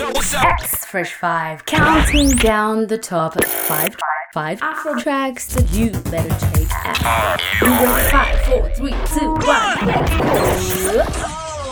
X 0.00 0.84
Fresh 0.84 1.14
5, 1.14 1.66
counting 1.66 2.28
down 2.36 2.86
the 2.86 2.96
top 2.96 3.42
five, 3.42 3.96
five 4.32 4.62
Afro 4.62 4.94
tracks 5.00 5.46
that 5.54 5.68
you 5.72 5.90
better 6.10 6.28
take 6.52 6.68
out. 7.04 7.40
You 7.60 7.66
ready? 7.66 8.10
Five, 8.10 8.40
four, 8.42 8.70
three, 8.76 8.94
two, 9.06 9.32
one, 9.32 9.86
let's 9.86 10.82
go. 10.84 11.02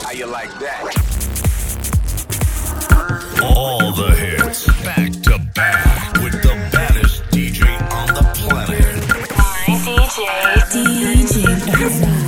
How 0.03 0.11
you 0.11 0.27
like 0.27 0.51
that? 0.59 0.93
All 3.45 3.93
the 3.93 4.11
hits 4.17 4.67
back 4.83 5.13
to 5.23 5.39
back 5.55 6.13
with 6.15 6.43
the 6.43 6.69
baddest 6.73 7.23
DJ 7.31 7.63
on 7.93 8.09
the 8.09 8.23
planet. 8.35 9.09
My 9.39 9.77
DJ 9.85 10.27
Let's 10.57 12.26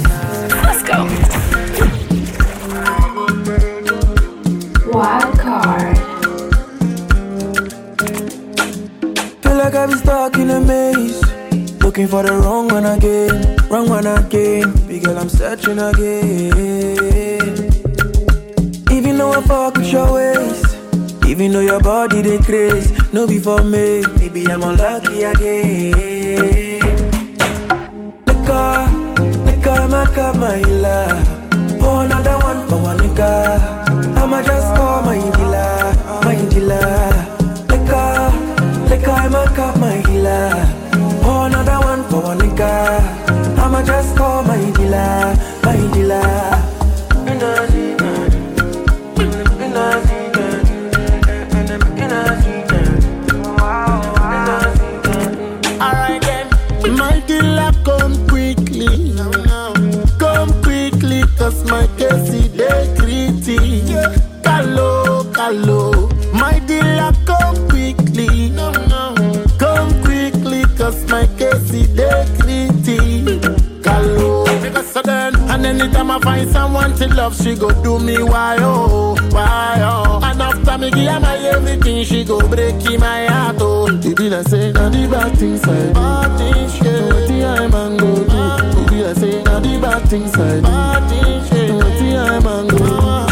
Wild 4.99 5.39
card. 5.39 5.97
Feel 9.43 9.57
like 9.57 9.75
I 9.77 9.87
be 9.87 9.95
stuck 9.95 10.35
in 10.39 10.51
a 10.51 10.59
maze. 10.59 11.23
Looking 11.85 12.09
for 12.09 12.25
the 12.25 12.33
wrong 12.33 12.67
one 12.67 12.85
again, 12.85 13.57
wrong 13.71 13.89
one 13.89 14.09
again. 14.09 14.73
Big 14.89 15.05
girl, 15.05 15.17
I'm 15.17 15.29
searching 15.29 15.79
again. 15.79 16.65
Even 18.91 19.19
though 19.19 19.35
I 19.35 19.41
fuck 19.43 19.77
with 19.77 19.93
your 19.93 20.13
ways, 20.15 20.65
even 21.29 21.53
though 21.53 21.61
your 21.61 21.79
body 21.79 22.21
they 22.21 22.39
craze, 22.39 22.91
no 23.13 23.25
be 23.29 23.39
for 23.39 23.63
me. 23.63 24.03
Maybe 24.19 24.49
I'm 24.49 24.65
unlucky 24.65 25.23
again. 25.23 26.81
Nigga, 28.27 28.89
nigga, 29.47 29.89
my 29.89 30.07
cup, 30.07 30.35
my 30.35 30.59
love. 30.59 31.83
Oh, 31.85 32.01
another 32.01 32.37
one 32.39 32.67
for 32.67 32.83
one 32.83 32.99
nigga. 32.99 33.78
I'ma 34.21 34.43
just 34.43 34.75
call 34.77 35.03
my 35.03 35.19
dealer, 35.37 35.95
my 36.25 36.37
dealer. 36.51 37.11
Nigga, 37.71 38.31
nigga, 38.89 39.31
my 39.31 39.47
cup, 39.57 39.79
my 39.79 40.03
dealer. 40.03 40.51
Oh, 41.25 41.45
another 41.47 41.79
one 41.87 42.03
for 42.11 42.21
one 42.23 42.39
nigga. 42.39 43.01
I'ma 43.59 43.83
just 43.83 44.17
call 44.17 44.43
my 44.43 44.71
dealer. 44.73 45.48
Cause 71.51 71.73
my 71.73 71.79
case 71.79 71.83
is 71.83 71.89
dey 71.95 72.27
gritty. 72.39 73.59
Kalo, 73.83 74.45
because 74.61 74.93
then, 75.05 75.35
and 75.51 75.65
anytime 75.67 76.11
I 76.11 76.19
find 76.21 76.51
someone 76.51 76.95
to 76.97 77.07
love, 77.15 77.37
she 77.41 77.55
go 77.55 77.71
do 77.83 77.99
me 77.99 78.23
why 78.23 78.57
oh, 78.61 79.15
why 79.31 79.79
oh. 79.83 80.21
And 80.23 80.43
after 80.43 80.79
me 80.79 80.91
give 80.91 81.11
her 81.13 81.21
my 81.21 81.37
everything, 81.39 82.05
she 82.05 82.25
go 82.25 82.41
break 82.49 82.75
in 82.87 83.01
my 83.01 83.27
heart 83.27 83.57
oh. 83.61 83.87
It 83.89 84.17
be 84.17 84.29
like 84.29 84.47
say, 84.49 84.73
now 84.73 84.89
the 84.89 85.09
bad 85.11 85.39
things 85.39 85.63
I 85.65 85.87
do. 85.87 85.93
Bad 85.95 86.39
things, 86.39 86.77
yeah. 86.83 87.07
What 87.07 87.29
the 87.29 87.45
I 87.45 87.67
man 87.69 87.97
go 87.97 88.15
do? 88.25 88.81
It 88.83 88.91
be 88.91 89.05
like 89.05 89.17
say, 89.17 89.43
now 89.43 89.61
the 89.61 89.79
bad 89.81 90.09
things 90.09 90.35
I 90.35 90.57
do. 90.57 90.63
Bad 90.63 91.09
things, 91.09 91.53
yeah. 91.53 91.75
What 91.75 91.99
the 91.99 92.17
I 92.19 92.41
man 92.41 92.67
go 92.69 92.79
do? 92.79 93.28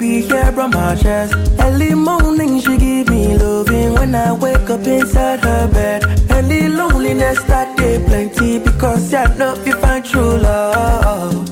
My 0.00 0.06
here 0.06 0.60
on 0.60 0.70
my 0.70 0.94
chest. 0.94 1.34
Early 1.60 1.94
morning 1.94 2.60
she 2.60 2.76
give 2.76 3.08
me 3.08 3.36
loving 3.36 3.94
when 3.94 4.14
I 4.14 4.32
wake 4.32 4.70
up 4.70 4.86
inside 4.86 5.40
her 5.40 5.68
bed. 5.68 6.04
And 6.30 6.50
the 6.50 6.68
loneliness 6.68 7.42
that 7.44 7.76
day 7.76 8.02
plenty 8.06 8.58
because 8.58 9.12
I 9.12 9.34
know 9.36 9.54
you 9.64 9.74
find 9.74 10.04
true 10.04 10.38
love. 10.38 11.48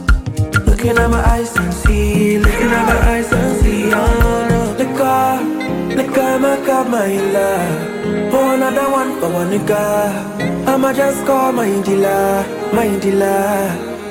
Looking 0.67 0.99
at 0.99 1.11
my 1.11 1.23
eyes 1.35 1.57
and 1.57 1.73
see, 1.75 2.39
looking 2.39 2.71
at 2.79 2.87
my 2.87 3.11
eyes 3.13 3.33
and 3.33 3.61
see, 3.63 3.85
oh 3.93 4.47
no. 4.51 4.85
Nigga, 4.85 5.97
nigga, 5.97 6.41
my 6.41 6.67
God, 6.67 6.89
my 6.89 7.15
love. 7.35 8.33
Oh, 8.35 8.55
another 8.55 8.91
one 8.91 9.21
for 9.21 9.31
one 9.33 9.51
nigga. 9.51 10.67
I'ma 10.69 10.93
just 10.93 11.25
call 11.27 11.53
my 11.53 11.69
dealer, 11.83 12.45
my 12.73 12.89
dealer. 12.99 13.71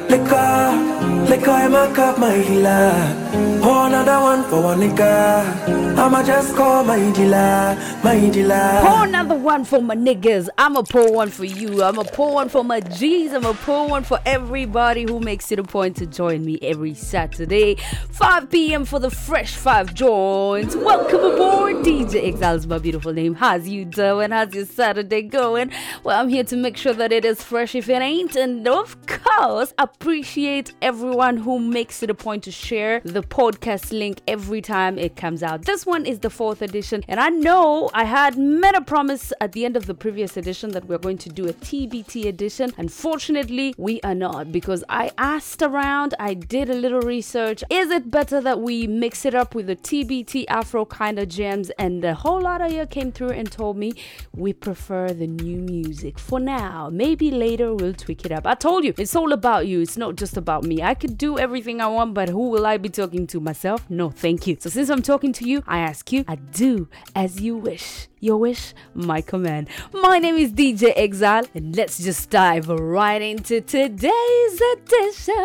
Nigga, 0.10 1.26
nigga, 1.28 1.72
my 1.72 1.94
God, 1.96 2.18
my 2.20 2.36
healer. 2.36 3.25
Oh, 3.68 3.86
another 3.88 4.20
one 4.22 4.44
for 4.44 4.62
one 4.62 4.80
nigga. 4.80 5.86
I'ma 5.98 6.24
just 6.24 6.56
call 6.56 6.84
my 6.84 7.12
dealer, 7.14 7.76
my 8.04 8.30
dealer. 8.30 8.82
Pour 8.84 9.06
another 9.06 9.36
one 9.36 9.66
for 9.66 9.82
my 9.82 9.96
niggas. 9.96 10.50
I'ma 10.58 10.84
pour 10.84 11.12
one 11.12 11.30
for 11.30 11.46
you. 11.46 11.82
I'ma 11.82 12.04
pour 12.04 12.34
one 12.34 12.48
for 12.50 12.64
my 12.64 12.80
G's. 12.80 13.34
I'ma 13.34 13.54
pour 13.54 13.90
one 13.90 14.04
for 14.04 14.20
everybody 14.26 15.04
who 15.04 15.20
makes 15.20 15.52
it 15.52 15.58
a 15.58 15.64
point 15.64 15.98
to 15.98 16.06
join 16.06 16.46
me 16.46 16.60
every 16.62 16.94
Saturday, 16.94 17.78
5 18.12 18.50
p.m. 18.52 18.86
for 18.86 19.00
the 19.00 19.10
Fresh 19.10 19.56
5 19.56 19.94
joints. 19.94 20.76
Welcome 20.76 21.22
aboard, 21.22 21.78
DJ 21.78 22.28
Exile's 22.28 22.68
my 22.68 22.78
beautiful 22.78 23.14
name. 23.14 23.34
How's 23.34 23.68
you 23.68 23.84
doing? 23.86 24.32
How's 24.32 24.54
your 24.54 24.66
Saturday 24.66 25.24
going? 25.24 25.72
Well, 26.04 26.20
I'm 26.20 26.30
here 26.30 26.44
to 26.44 26.56
make 26.56 26.78
sure 26.78 26.94
that 26.94 27.12
it 27.12 27.26
is 27.26 27.42
fresh 27.42 27.74
if 27.74 27.90
it 27.90 28.02
ain't. 28.02 28.36
And 28.36 28.68
of 28.68 28.96
course, 29.08 29.74
appreciate 29.80 30.74
everyone 30.82 31.38
who 31.38 31.58
makes 31.60 32.04
it 32.04 32.10
a 32.10 32.16
point 32.16 32.44
to 32.44 32.52
share 32.52 33.02
the 33.04 33.24
podcast 33.26 33.92
link 33.92 34.22
every 34.28 34.62
time 34.62 34.98
it 34.98 35.16
comes 35.16 35.44
out. 35.44 35.64
This 35.64 35.86
one 35.86 36.06
is 36.06 36.20
the 36.20 36.30
fourth 36.30 36.62
edition, 36.62 37.04
and 37.08 37.20
I 37.20 37.30
know 37.30 37.90
I 37.94 38.06
had 38.06 38.38
made 38.38 38.76
a 38.76 38.82
promise 38.82 39.34
at 39.42 39.52
the 39.52 39.66
end 39.66 39.76
of 39.76 39.86
the 39.86 39.94
previous 39.94 40.38
edition 40.38 40.72
that 40.72 40.86
we're 40.86 40.98
going 40.98 41.18
to 41.20 41.30
do 41.30 41.48
a 41.48 41.54
TBT 41.54 42.26
edition. 42.26 42.74
Unfortunately, 42.78 43.74
we 43.78 44.00
are 44.02 44.16
not 44.16 44.52
because 44.52 44.84
I 44.90 45.12
asked 45.18 45.62
around, 45.62 46.14
I 46.20 46.34
did 46.34 46.70
a 46.70 46.74
little 46.74 47.02
research. 47.02 47.64
Is 47.70 47.90
it 47.92 48.12
better 48.12 48.42
that 48.42 48.62
we 48.62 48.88
mix 48.88 49.26
it 49.26 49.36
up 49.36 49.56
with 49.56 49.68
the 49.68 49.76
TBT 49.76 50.46
Afro 50.48 50.86
kind 50.86 51.20
of 51.20 51.30
gems? 51.30 51.70
And 51.72 52.04
a 52.04 52.14
whole 52.14 52.42
lot 52.42 52.62
of 52.62 52.72
you 52.72 52.86
came 52.86 53.12
through 53.12 53.32
and 53.32 53.52
told 53.52 53.78
me 53.78 53.94
we 54.34 54.54
prefer 54.54 55.10
the 55.10 55.28
new 55.28 55.58
music 55.58 56.20
for 56.20 56.40
now. 56.40 56.90
Maybe 56.92 57.32
later 57.32 57.74
we'll 57.74 57.94
tweak 57.94 58.26
it 58.26 58.32
up. 58.32 58.46
I 58.46 58.56
told 58.56 58.84
you, 58.84 58.94
it's 58.98 59.16
all 59.16 59.34
about 59.34 59.68
you. 59.68 59.82
It's 59.82 59.98
not 59.98 60.16
just 60.16 60.38
about 60.38 60.64
me. 60.64 60.82
I 60.82 60.94
could 60.94 61.18
do 61.18 61.38
everything 61.40 61.82
I 61.82 61.88
want, 61.88 62.14
but 62.14 62.30
who 62.30 62.50
will 62.50 62.66
I 62.66 62.78
be 62.78 62.90
talking 62.90 63.15
to? 63.24 63.40
Myself? 63.40 63.90
No, 63.90 64.10
thank 64.10 64.46
you. 64.48 64.58
So 64.60 64.70
since 64.70 64.90
I'm 64.90 65.02
talking 65.02 65.34
to 65.34 65.48
you, 65.48 65.64
I 65.68 65.80
ask 65.80 66.12
you, 66.12 66.26
I 66.28 66.36
do 66.36 66.88
as 67.16 67.40
you 67.42 67.56
wish. 67.56 68.08
Your 68.26 68.38
wish, 68.38 68.74
my 68.96 69.22
command. 69.22 69.70
My 69.94 70.18
name 70.18 70.34
is 70.34 70.52
DJ 70.52 70.94
Exile, 70.96 71.46
and 71.54 71.76
let's 71.76 72.00
just 72.00 72.32
dive 72.32 72.68
right 72.70 73.22
into 73.22 73.62
today's 73.62 74.62
edition. 74.74 75.36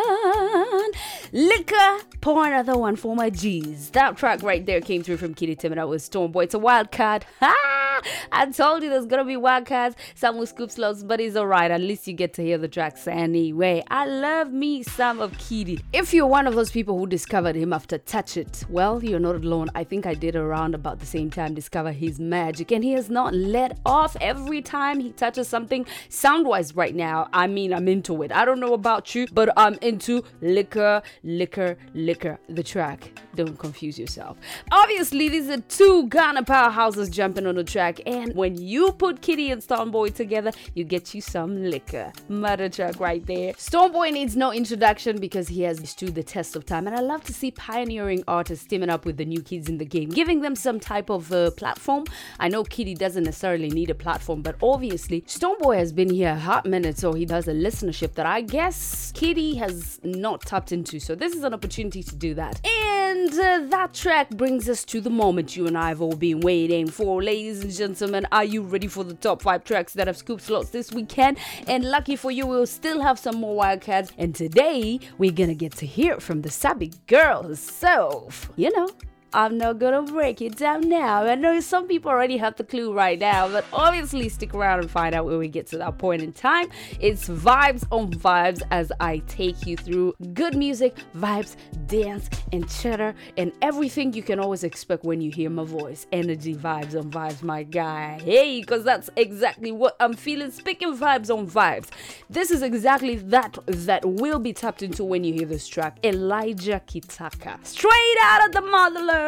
Liquor, 1.31 1.99
pour 2.21 2.47
another 2.47 2.75
one 2.75 2.95
for 2.95 3.15
my 3.15 3.29
G's. 3.29 3.91
That 3.91 4.17
track 4.17 4.41
right 4.41 4.65
there 4.65 4.81
came 4.81 5.03
through 5.03 5.17
from 5.17 5.35
KiDi 5.35 5.59
Tim, 5.59 5.73
and 5.73 5.77
that 5.77 5.89
was 5.89 6.09
Stonebwoy. 6.09 6.45
It's 6.45 6.55
a 6.55 6.59
wild 6.59 6.91
card. 6.91 7.23
Ha! 7.39 8.01
I 8.31 8.45
told 8.47 8.83
you 8.83 8.89
there's 8.89 9.05
gonna 9.05 9.25
be 9.25 9.37
wild 9.37 9.65
cards. 9.65 9.95
Some 10.15 10.37
will 10.37 10.45
scoop 10.45 10.71
slows, 10.71 11.03
but 11.03 11.19
it's 11.19 11.35
alright. 11.35 11.71
At 11.71 11.81
least 11.81 12.07
you 12.07 12.13
get 12.13 12.33
to 12.35 12.41
hear 12.41 12.57
the 12.57 12.67
tracks 12.67 13.07
anyway. 13.07 13.83
I 13.89 14.05
love 14.07 14.51
me 14.51 14.83
some 14.83 15.19
of 15.19 15.33
KiDi. 15.33 15.81
If 15.93 16.13
you're 16.13 16.27
one 16.27 16.47
of 16.47 16.55
those 16.55 16.71
people 16.71 16.97
who 16.97 17.07
discovered 17.07 17.55
him 17.55 17.73
after 17.73 17.97
Touch 17.97 18.37
It, 18.37 18.63
well, 18.69 19.03
you're 19.03 19.19
not 19.19 19.35
alone. 19.35 19.69
I 19.75 19.83
think 19.83 20.05
I 20.05 20.13
did 20.13 20.35
around 20.35 20.75
about 20.75 20.99
the 20.99 21.05
same 21.05 21.29
time 21.29 21.53
discover 21.53 21.91
his 21.91 22.19
magic, 22.19 22.70
and 22.71 22.83
he 22.83 22.93
has 22.93 23.09
not 23.09 23.33
let 23.33 23.79
off 23.85 24.15
every 24.21 24.61
time 24.61 24.99
he 24.99 25.11
touches 25.11 25.47
something 25.47 25.85
sound 26.09 26.45
wise 26.47 26.75
right 26.75 26.95
now. 26.95 27.27
I 27.33 27.47
mean, 27.47 27.73
I'm 27.73 27.87
into 27.87 28.21
it. 28.23 28.31
I 28.31 28.45
don't 28.45 28.59
know 28.59 28.73
about 28.73 29.13
you, 29.15 29.27
but 29.31 29.49
I'm 29.57 29.77
into 29.81 30.23
liquor, 30.41 31.01
liquor, 31.23 31.77
liquor. 31.93 32.39
The 32.49 32.63
track 32.63 33.11
Don't 33.35 33.57
confuse 33.57 33.97
yourself. 33.97 34.37
Obviously, 34.71 35.29
these 35.29 35.49
are 35.49 35.61
two 35.61 36.07
Ghana 36.09 36.43
powerhouses 36.43 37.09
jumping 37.09 37.47
on 37.47 37.55
the 37.55 37.63
track, 37.63 38.01
and 38.05 38.35
when 38.35 38.57
you 38.57 38.91
put 38.91 39.21
KiDi 39.21 39.51
and 39.51 39.61
Stonebwoy 39.61 40.13
together, 40.13 40.51
you 40.73 40.83
get 40.83 41.13
you 41.13 41.21
some 41.21 41.63
liquor. 41.63 42.11
Murder 42.27 42.67
track 42.67 42.99
right 42.99 43.25
there. 43.25 43.53
Stonebwoy 43.53 44.11
needs 44.11 44.35
no 44.35 44.51
introduction 44.51 45.19
because 45.19 45.47
he 45.47 45.61
has 45.61 45.89
stood 45.89 46.15
the 46.15 46.23
test 46.23 46.55
of 46.55 46.65
time, 46.65 46.87
and 46.87 46.95
I 46.95 46.99
love 46.99 47.23
to 47.25 47.33
see 47.33 47.51
pioneering 47.51 48.23
artists 48.27 48.65
teaming 48.65 48.89
up 48.89 49.05
with 49.05 49.17
the 49.17 49.25
new 49.25 49.41
kids 49.41 49.69
in 49.69 49.77
the 49.77 49.85
game, 49.85 50.09
giving 50.09 50.41
them 50.41 50.55
some 50.55 50.79
type 50.79 51.09
of 51.09 51.31
uh, 51.31 51.51
platform. 51.51 52.03
I 52.39 52.49
know 52.49 52.63
KiDi 52.63 52.97
doesn't 52.97 53.23
necessarily 53.23 53.69
need 53.69 53.89
a 53.89 53.95
platform, 53.95 54.41
but 54.41 54.55
obviously, 54.61 55.21
Stonebwoy 55.21 55.77
has 55.77 55.93
been 55.93 56.09
here 56.09 56.31
a 56.31 56.39
hot 56.39 56.65
minute, 56.65 56.97
so 56.97 57.13
he 57.13 57.25
does 57.25 57.47
a 57.47 57.53
listenership 57.53 58.13
that 58.15 58.25
I 58.25 58.41
guess 58.41 59.11
KiDi 59.13 59.57
has 59.57 59.99
not 60.03 60.41
tapped 60.41 60.71
into. 60.71 60.99
So, 60.99 61.15
this 61.15 61.33
is 61.33 61.43
an 61.43 61.53
opportunity 61.53 62.03
to 62.03 62.15
do 62.15 62.33
that. 62.35 62.65
And 62.65 63.20
uh, 63.29 63.67
that 63.69 63.93
track 63.93 64.29
brings 64.29 64.67
us 64.67 64.83
to 64.85 65.01
the 65.01 65.09
moment 65.09 65.55
you 65.55 65.67
and 65.67 65.77
I 65.77 65.89
have 65.89 66.01
all 66.01 66.15
been 66.15 66.39
waiting 66.39 66.87
for. 66.87 67.21
Ladies 67.21 67.63
and 67.63 67.71
gentlemen, 67.71 68.25
are 68.31 68.43
you 68.43 68.61
ready 68.61 68.87
for 68.87 69.03
the 69.03 69.13
top 69.13 69.41
five 69.41 69.63
tracks 69.63 69.93
that 69.93 70.07
have 70.07 70.17
scooped 70.17 70.43
slots 70.43 70.69
this 70.69 70.91
weekend? 70.91 71.37
And 71.67 71.85
lucky 71.85 72.15
for 72.15 72.31
you, 72.31 72.47
we'll 72.47 72.67
still 72.67 73.01
have 73.01 73.19
some 73.19 73.35
more 73.35 73.55
Wildcats. 73.55 74.11
And 74.17 74.33
today, 74.33 74.99
we're 75.17 75.31
gonna 75.31 75.55
get 75.55 75.73
to 75.77 75.85
hear 75.85 76.19
from 76.19 76.41
the 76.41 76.49
Sabi 76.49 76.91
girl 77.07 77.43
herself. 77.43 78.49
You 78.55 78.71
know, 78.75 78.89
I'm 79.33 79.57
not 79.57 79.79
gonna 79.79 80.01
break 80.01 80.41
it 80.41 80.57
down 80.57 80.89
now. 80.89 81.23
I 81.23 81.35
know 81.35 81.61
some 81.61 81.87
people 81.87 82.11
already 82.11 82.35
have 82.35 82.57
the 82.57 82.65
clue 82.65 82.91
right 82.91 83.17
now, 83.17 83.47
but 83.47 83.63
obviously 83.71 84.27
stick 84.27 84.53
around 84.53 84.79
and 84.79 84.91
find 84.91 85.15
out 85.15 85.25
when 85.25 85.37
we 85.37 85.47
get 85.47 85.67
to 85.67 85.77
that 85.77 85.97
point 85.97 86.21
in 86.21 86.33
time. 86.33 86.67
It's 86.99 87.29
vibes 87.29 87.85
on 87.91 88.11
vibes 88.11 88.61
as 88.71 88.91
I 88.99 89.19
take 89.27 89.65
you 89.65 89.77
through 89.77 90.15
good 90.33 90.57
music, 90.57 90.97
vibes, 91.15 91.55
dance, 91.87 92.29
and 92.51 92.69
chatter, 92.69 93.15
and 93.37 93.53
everything 93.61 94.11
you 94.11 94.21
can 94.21 94.37
always 94.37 94.65
expect 94.65 95.05
when 95.05 95.21
you 95.21 95.31
hear 95.31 95.49
my 95.49 95.63
voice. 95.63 96.07
Energy 96.11 96.53
vibes 96.53 96.99
on 96.99 97.09
vibes, 97.09 97.41
my 97.41 97.63
guy. 97.63 98.19
Hey, 98.25 98.59
because 98.59 98.83
that's 98.83 99.09
exactly 99.15 99.71
what 99.71 99.95
I'm 100.01 100.13
feeling. 100.13 100.51
Speaking 100.51 100.97
vibes 100.97 101.33
on 101.33 101.47
vibes, 101.47 101.87
this 102.29 102.51
is 102.51 102.61
exactly 102.61 103.15
that 103.15 103.57
that 103.65 104.03
will 104.03 104.39
be 104.39 104.51
tapped 104.51 104.83
into 104.83 105.05
when 105.05 105.23
you 105.23 105.33
hear 105.33 105.47
this 105.47 105.69
track. 105.69 105.99
Elijah 106.03 106.81
Kitaka, 106.85 107.65
straight 107.65 108.17
out 108.23 108.45
of 108.45 108.51
the 108.51 108.61
motherland 108.61 109.20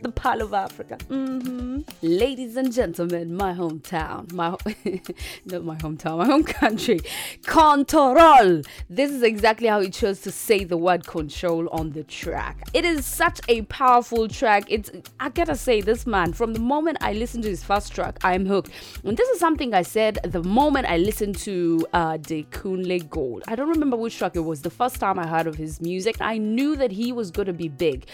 the 0.00 0.12
Pearl 0.14 0.42
of 0.42 0.54
Africa. 0.54 0.96
hmm 1.08 1.80
Ladies 2.02 2.56
and 2.56 2.72
gentlemen, 2.72 3.34
my 3.36 3.52
hometown, 3.52 4.32
my 4.32 4.50
not 5.44 5.64
my 5.64 5.76
hometown, 5.76 6.18
my 6.18 6.26
home 6.26 6.44
country, 6.44 7.00
control. 7.44 8.62
This 8.88 9.10
is 9.10 9.22
exactly 9.22 9.66
how 9.68 9.80
he 9.80 9.90
chose 9.90 10.20
to 10.20 10.30
say 10.30 10.64
the 10.64 10.76
word 10.76 11.06
control 11.06 11.68
on 11.70 11.90
the 11.90 12.04
track. 12.04 12.62
It 12.72 12.84
is 12.84 13.04
such 13.04 13.40
a 13.48 13.62
powerful 13.62 14.28
track. 14.28 14.64
It's 14.68 14.90
I 15.20 15.28
gotta 15.30 15.56
say, 15.56 15.80
this 15.80 16.06
man, 16.06 16.32
from 16.32 16.54
the 16.54 16.60
moment 16.60 16.98
I 17.00 17.12
listened 17.12 17.42
to 17.44 17.50
his 17.50 17.64
first 17.64 17.92
track, 17.94 18.18
I'm 18.22 18.46
hooked. 18.46 18.70
And 19.04 19.16
this 19.16 19.28
is 19.30 19.38
something 19.40 19.74
I 19.74 19.82
said 19.82 20.18
the 20.24 20.42
moment 20.42 20.86
I 20.88 20.98
listened 20.98 21.36
to 21.38 21.86
uh 21.92 22.16
Adekunle 22.18 23.08
Gold. 23.10 23.44
I 23.48 23.56
don't 23.56 23.68
remember 23.68 23.96
which 23.96 24.16
track 24.16 24.36
it 24.36 24.40
was. 24.40 24.62
The 24.62 24.70
first 24.70 24.96
time 24.96 25.18
I 25.18 25.26
heard 25.26 25.46
of 25.46 25.56
his 25.56 25.80
music, 25.80 26.16
I 26.20 26.38
knew 26.38 26.76
that 26.76 26.92
he 26.92 27.12
was 27.12 27.30
gonna 27.30 27.52
be 27.52 27.68
big. 27.68 28.06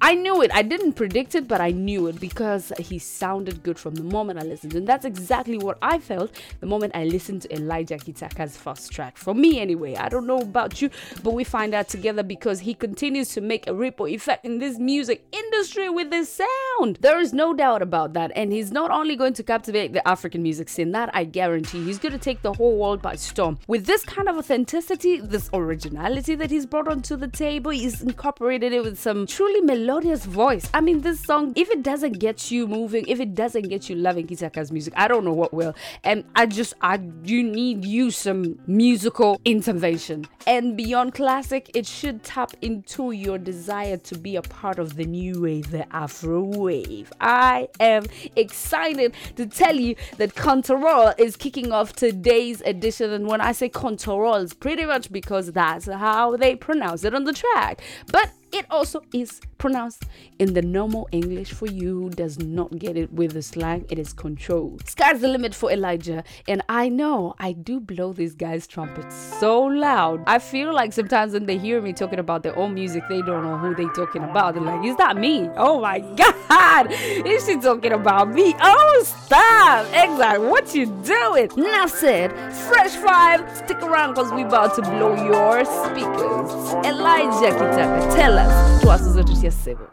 I 0.00 0.14
knew 0.14 0.42
it. 0.42 0.50
I 0.56 0.62
didn't 0.62 0.92
predict 0.92 1.34
it, 1.34 1.48
but 1.48 1.60
I 1.60 1.72
knew 1.72 2.06
it 2.06 2.20
because 2.20 2.72
he 2.78 3.00
sounded 3.00 3.64
good 3.64 3.76
from 3.76 3.96
the 3.96 4.04
moment 4.04 4.38
I 4.38 4.44
listened. 4.44 4.74
And 4.74 4.86
that's 4.86 5.04
exactly 5.04 5.58
what 5.58 5.78
I 5.82 5.98
felt 5.98 6.30
the 6.60 6.66
moment 6.66 6.92
I 6.94 7.06
listened 7.06 7.42
to 7.42 7.52
Elijah 7.52 7.96
Kitaka's 7.96 8.56
first 8.56 8.92
track. 8.92 9.16
For 9.16 9.34
me, 9.34 9.58
anyway. 9.58 9.96
I 9.96 10.08
don't 10.08 10.28
know 10.28 10.38
about 10.38 10.80
you, 10.80 10.90
but 11.24 11.34
we 11.34 11.42
find 11.42 11.74
out 11.74 11.88
together 11.88 12.22
because 12.22 12.60
he 12.60 12.72
continues 12.72 13.30
to 13.30 13.40
make 13.40 13.66
a 13.66 13.74
ripple 13.74 14.06
effect 14.06 14.44
in 14.44 14.60
this 14.60 14.78
music 14.78 15.26
industry 15.32 15.88
with 15.88 16.12
his 16.12 16.28
sound. 16.30 16.98
There 17.00 17.18
is 17.18 17.32
no 17.32 17.52
doubt 17.52 17.82
about 17.82 18.12
that. 18.12 18.30
And 18.36 18.52
he's 18.52 18.70
not 18.70 18.92
only 18.92 19.16
going 19.16 19.32
to 19.32 19.42
captivate 19.42 19.92
the 19.92 20.06
African 20.06 20.44
music 20.44 20.68
scene, 20.68 20.92
that 20.92 21.10
I 21.14 21.24
guarantee. 21.24 21.82
He's 21.82 21.98
going 21.98 22.12
to 22.12 22.18
take 22.18 22.42
the 22.42 22.52
whole 22.52 22.78
world 22.78 23.02
by 23.02 23.16
storm. 23.16 23.58
With 23.66 23.86
this 23.86 24.04
kind 24.04 24.28
of 24.28 24.36
authenticity, 24.36 25.18
this 25.18 25.50
originality 25.52 26.36
that 26.36 26.52
he's 26.52 26.64
brought 26.64 26.86
onto 26.86 27.16
the 27.16 27.26
table, 27.26 27.72
he's 27.72 28.02
incorporated 28.02 28.72
it 28.72 28.84
with 28.84 29.00
some 29.00 29.26
truly 29.26 29.60
melodious 29.60 30.24
voice. 30.24 30.43
I 30.44 30.80
mean, 30.82 31.00
this 31.00 31.20
song, 31.20 31.52
if 31.56 31.70
it 31.70 31.82
doesn't 31.82 32.18
get 32.18 32.50
you 32.50 32.66
moving, 32.66 33.06
if 33.08 33.18
it 33.18 33.34
doesn't 33.34 33.68
get 33.68 33.88
you 33.88 33.96
loving 33.96 34.26
Kitaka's 34.26 34.70
music, 34.70 34.92
I 34.94 35.08
don't 35.08 35.24
know 35.24 35.32
what 35.32 35.54
will. 35.54 35.74
And 36.02 36.24
I 36.36 36.44
just, 36.44 36.74
I 36.82 37.00
you 37.24 37.42
need 37.42 37.84
you 37.84 38.10
some 38.10 38.58
musical 38.66 39.40
intervention. 39.46 40.26
And 40.46 40.76
beyond 40.76 41.14
classic, 41.14 41.70
it 41.74 41.86
should 41.86 42.22
tap 42.22 42.52
into 42.60 43.12
your 43.12 43.38
desire 43.38 43.96
to 43.96 44.18
be 44.18 44.36
a 44.36 44.42
part 44.42 44.78
of 44.78 44.96
the 44.96 45.06
new 45.06 45.40
wave, 45.40 45.70
the 45.70 45.90
Afro 45.94 46.42
wave. 46.42 47.10
I 47.20 47.68
am 47.80 48.04
excited 48.36 49.14
to 49.36 49.46
tell 49.46 49.74
you 49.74 49.96
that 50.18 50.34
Control 50.34 51.14
is 51.16 51.36
kicking 51.36 51.72
off 51.72 51.94
today's 51.94 52.60
edition. 52.62 53.12
And 53.12 53.26
when 53.26 53.40
I 53.40 53.52
say 53.52 53.70
Control, 53.70 54.34
it's 54.34 54.52
pretty 54.52 54.84
much 54.84 55.10
because 55.10 55.52
that's 55.52 55.86
how 55.86 56.36
they 56.36 56.54
pronounce 56.54 57.04
it 57.04 57.14
on 57.14 57.24
the 57.24 57.32
track. 57.32 57.80
But 58.12 58.30
it 58.54 58.66
also 58.70 59.02
is 59.12 59.40
pronounced 59.58 60.04
in 60.38 60.54
the 60.54 60.62
normal 60.62 61.08
English 61.10 61.52
for 61.52 61.66
you 61.66 62.02
who 62.02 62.10
does 62.10 62.38
not 62.38 62.78
get 62.78 62.96
it 62.96 63.12
with 63.12 63.32
the 63.32 63.42
slang. 63.42 63.84
It 63.90 63.98
is 63.98 64.12
control. 64.12 64.78
Sky's 64.84 65.20
the 65.20 65.28
limit 65.28 65.54
for 65.54 65.72
Elijah, 65.72 66.22
and 66.46 66.62
I 66.68 66.88
know 66.88 67.34
I 67.38 67.52
do 67.52 67.80
blow 67.80 68.12
these 68.12 68.34
guys' 68.34 68.66
trumpets 68.68 69.16
so 69.40 69.62
loud. 69.62 70.22
I 70.26 70.38
feel 70.38 70.72
like 70.72 70.92
sometimes 70.92 71.32
when 71.32 71.46
they 71.46 71.58
hear 71.58 71.82
me 71.82 71.92
talking 71.92 72.20
about 72.20 72.44
their 72.44 72.56
own 72.56 72.74
music, 72.74 73.02
they 73.08 73.22
don't 73.22 73.42
know 73.42 73.58
who 73.58 73.74
they 73.74 73.86
talking 73.94 74.22
about. 74.22 74.54
They're 74.54 74.62
like, 74.62 74.84
"Is 74.86 74.96
that 74.96 75.16
me? 75.16 75.48
Oh 75.56 75.80
my 75.80 75.98
God, 76.48 76.86
is 76.90 77.44
she 77.46 77.56
talking 77.58 77.92
about 77.92 78.30
me? 78.30 78.54
Oh 78.60 79.02
stop! 79.04 79.86
Exactly, 79.92 80.46
what 80.46 80.74
you 80.74 80.86
doing?" 81.02 81.50
Now 81.56 81.86
said, 81.86 82.30
fresh 82.68 82.94
five. 82.94 83.40
Stick 83.56 83.82
around 83.82 84.14
cause 84.14 84.32
we 84.32 84.44
about 84.44 84.76
to 84.76 84.82
blow 84.82 85.14
your 85.14 85.64
speakers. 85.64 86.50
Elijah 86.86 87.50
Kitaka, 87.58 88.14
tell 88.14 88.38
us. 88.38 88.43
Plus. 88.80 88.98
To 88.98 89.04
su 89.04 89.10
začišće 89.12 89.50
sebe. 89.50 89.84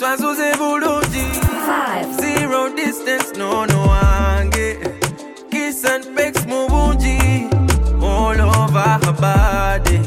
To 0.00 0.16
su 0.16 0.34
se 0.34 0.52
buluti. 0.58 1.24
Zero 2.20 2.68
distance, 2.76 3.38
no 3.38 3.66
no 3.66 3.90
ange. 4.36 4.76
Kiss 5.50 5.84
and 5.84 6.04
pecs 6.16 6.46
mubunji. 6.46 7.48
All 8.02 8.40
over 8.40 8.98
her 9.04 9.12
body. 9.20 9.98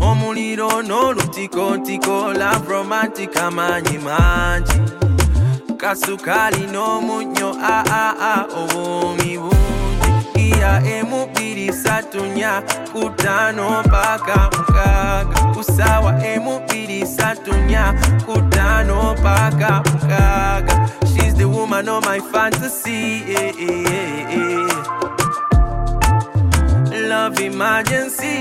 Omuliro 0.00 0.82
no 0.88 1.12
lutiko 1.12 1.78
tiko 1.86 2.32
la 2.38 2.52
romantic 2.68 3.36
amanyi 3.36 3.98
manji. 3.98 4.80
Kasukali 5.76 6.66
no 6.72 7.00
munyo 7.00 7.54
ah, 7.60 7.84
ah, 7.88 8.14
ah. 8.20 8.20
a 8.20 8.40
a 8.40 8.40
a 8.40 8.58
obumi 8.60 9.38
bumi. 9.38 9.65
Bbiri 10.70 11.72
satu 11.72 12.26
nnya 12.26 12.62
kutaano 12.92 13.82
mpaka 13.86 14.50
mukaaga 14.58 15.40
kusawa 15.54 16.26
emu 16.26 16.60
bbiri 16.60 17.06
satu 17.06 17.54
nnya 17.54 17.94
kutaano 18.26 19.14
mpaka 19.20 19.82
mukaaga 19.92 20.88
she's 21.06 21.34
the 21.34 21.44
woman 21.44 21.88
of 21.88 22.04
my 22.06 22.20
fantasy 22.32 23.22
eh, 23.28 23.54
eh, 23.58 23.86
eh, 24.30 24.66
love 27.08 27.40
emergency. 27.40 28.36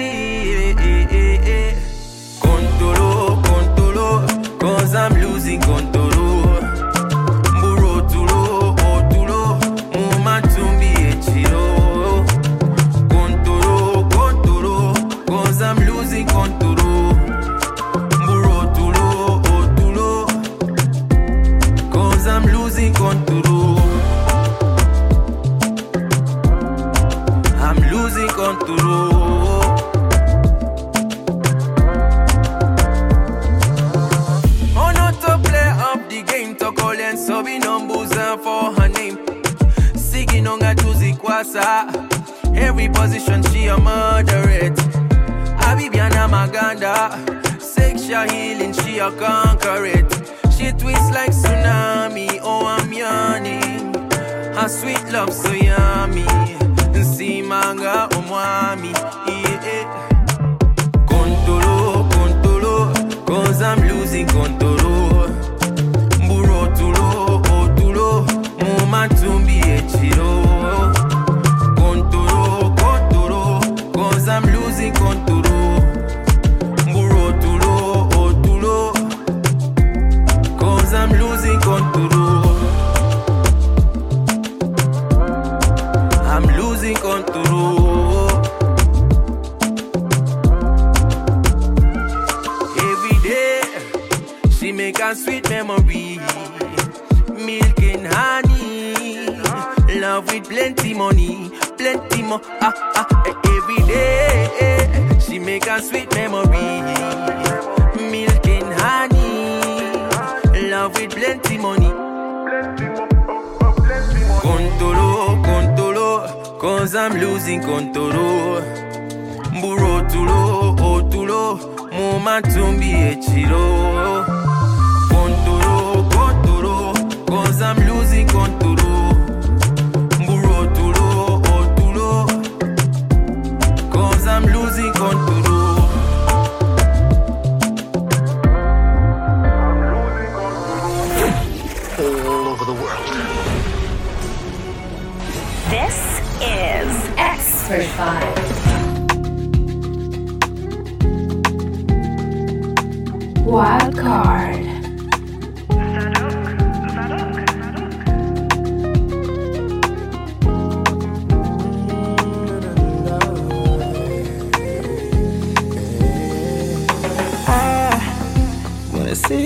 Control, 2.41 3.41
control, 3.43 4.27
cause 4.59 4.95
I'm 4.95 5.13
losing 5.21 5.61
control. 5.61 6.14
Every 41.65 42.89
position 42.89 43.41
she 43.43 43.65
a 43.67 43.77
moderate. 43.77 44.79
I 45.57 45.75
be 45.75 45.87
a 45.87 46.09
Maganda. 46.29 46.95
Sexual 47.59 48.29
healing 48.29 48.73
she 48.73 48.99
a 48.99 49.09
conquer 49.11 49.85
it. 49.85 50.05
She 50.55 50.71
twists 50.71 51.11
like 51.11 51.31
tsunami. 51.31 52.39
Oh, 52.43 52.67
I'm 52.67 52.93
yawning. 52.93 53.93
Her 54.53 54.69
sweet 54.69 55.03
love 55.11 55.33
so 55.33 55.51
yummy. 55.51 56.25
See 57.15 57.41
manga 57.41 58.09
umwami. 58.11 58.91
Yeah, 59.27 59.65
yeah. 59.65 59.85
Contolo. 61.07 62.05
Cause 63.25 63.61
I'm 63.61 63.79
losing 63.87 64.27
control. 64.27 65.04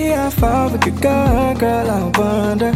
see 0.00 0.08
how 0.08 0.30
far 0.30 0.70
we 0.70 0.78
could 0.78 1.00
go, 1.00 1.54
girl, 1.58 1.90
I 1.98 2.02
wonder. 2.18 2.72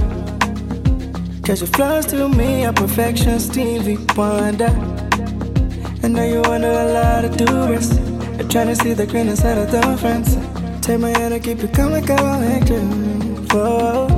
Cause 1.47 1.61
your 1.63 1.73
flows 1.77 2.07
to 2.07 2.29
me 2.29 2.65
are 2.67 2.73
perfection, 2.73 3.39
Stevie 3.41 3.99
Wonder. 4.17 4.73
I 6.03 6.09
know 6.09 6.25
you 6.33 6.41
wanna 6.49 6.73
lot 6.97 7.25
of 7.25 7.37
do 7.37 7.47
this. 7.73 7.89
I'm 8.39 8.49
trying 8.49 8.69
to 8.73 8.77
see 8.77 8.95
the 8.95 9.07
green 9.07 9.29
inside 9.29 9.59
of 9.59 9.71
the 9.71 9.83
fence. 10.03 10.31
Take 10.85 11.01
my 11.01 11.13
hand 11.19 11.33
and 11.35 11.43
keep 11.43 11.59
it 11.67 11.73
coming, 11.73 12.05
girl, 12.05 12.43
acting. 12.55 12.89
Whoa. 13.53 14.09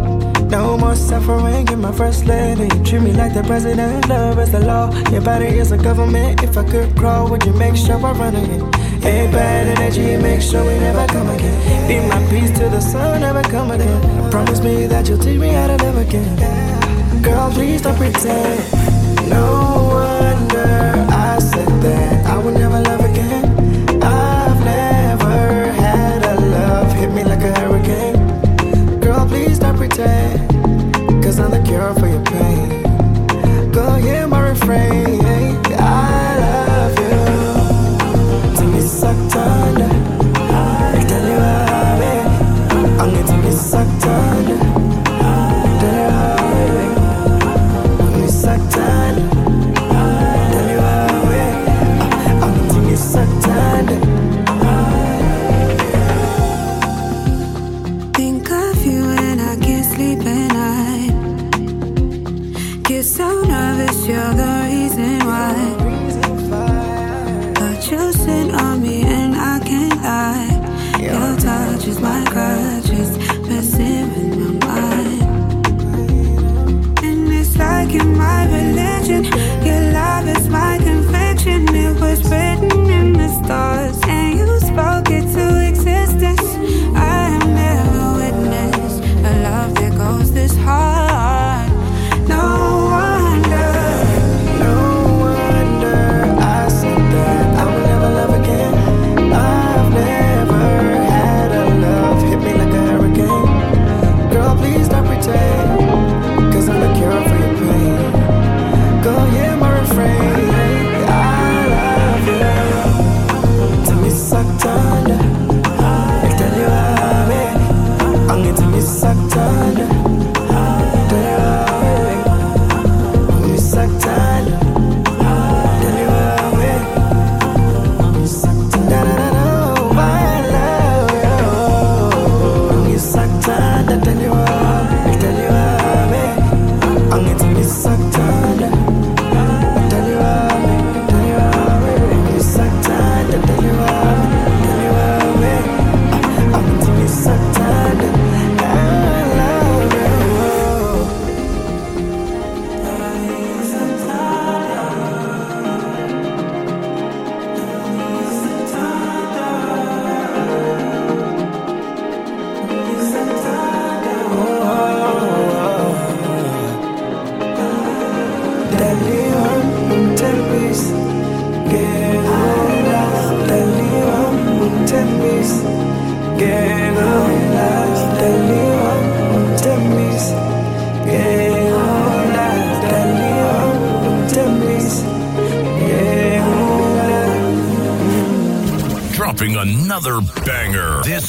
No 0.54 0.78
more 0.78 0.96
suffering, 0.96 1.66
you're 1.68 1.76
my 1.88 1.92
first 1.92 2.24
lady. 2.26 2.68
Treat 2.86 3.02
me 3.02 3.12
like 3.12 3.34
the 3.34 3.42
president, 3.42 4.08
love 4.08 4.38
is 4.38 4.50
the 4.50 4.60
law. 4.60 4.84
Your 5.12 5.22
body 5.22 5.50
is 5.62 5.70
a 5.72 5.78
government. 5.78 6.42
If 6.42 6.56
I 6.56 6.64
could 6.72 6.96
crawl, 6.96 7.30
would 7.30 7.44
you 7.44 7.52
make 7.52 7.76
sure 7.76 8.04
I 8.04 8.12
run 8.12 8.36
it? 8.36 8.75
Gave 9.06 9.30
bad 9.30 9.78
energy, 9.78 10.16
make 10.16 10.42
sure 10.42 10.64
we 10.64 10.76
never 10.80 11.06
come 11.06 11.28
again. 11.30 11.86
Be 11.86 12.00
my 12.08 12.18
peace 12.28 12.50
till 12.58 12.68
the 12.68 12.80
sun 12.80 13.20
never 13.20 13.40
come 13.42 13.70
again. 13.70 14.30
Promise 14.32 14.60
me 14.62 14.88
that 14.88 15.08
you'll 15.08 15.18
teach 15.18 15.38
me 15.38 15.50
how 15.50 15.68
to 15.68 15.76
love 15.84 15.96
again. 15.96 17.22
Girl, 17.22 17.48
please 17.52 17.82
don't 17.82 17.96
pretend. 17.96 18.58
No 19.30 19.44
wonder 19.94 21.06
I 21.08 21.38
said 21.38 21.68
that 21.84 22.26
I 22.26 22.36
would 22.36 22.54
never 22.54 22.80
love 22.80 23.04
again. 23.12 23.44
I've 24.02 24.60
never 24.64 25.70
had 25.82 26.24
a 26.24 26.40
love 26.40 26.92
hit 26.94 27.12
me 27.12 27.22
like 27.22 27.44
a 27.44 27.52
hurricane. 27.60 28.98
Girl, 28.98 29.24
please 29.28 29.60
don't 29.60 29.76
pretend. 29.76 30.50
Cause 31.22 31.38
I'm 31.38 31.52
the 31.52 31.62
cure 31.64 31.94
for 31.94 32.08
your 32.08 32.24
pain. 32.24 33.70
Go 33.70 33.94
hear 33.94 34.26
my 34.26 34.48
refrain. 34.50 35.05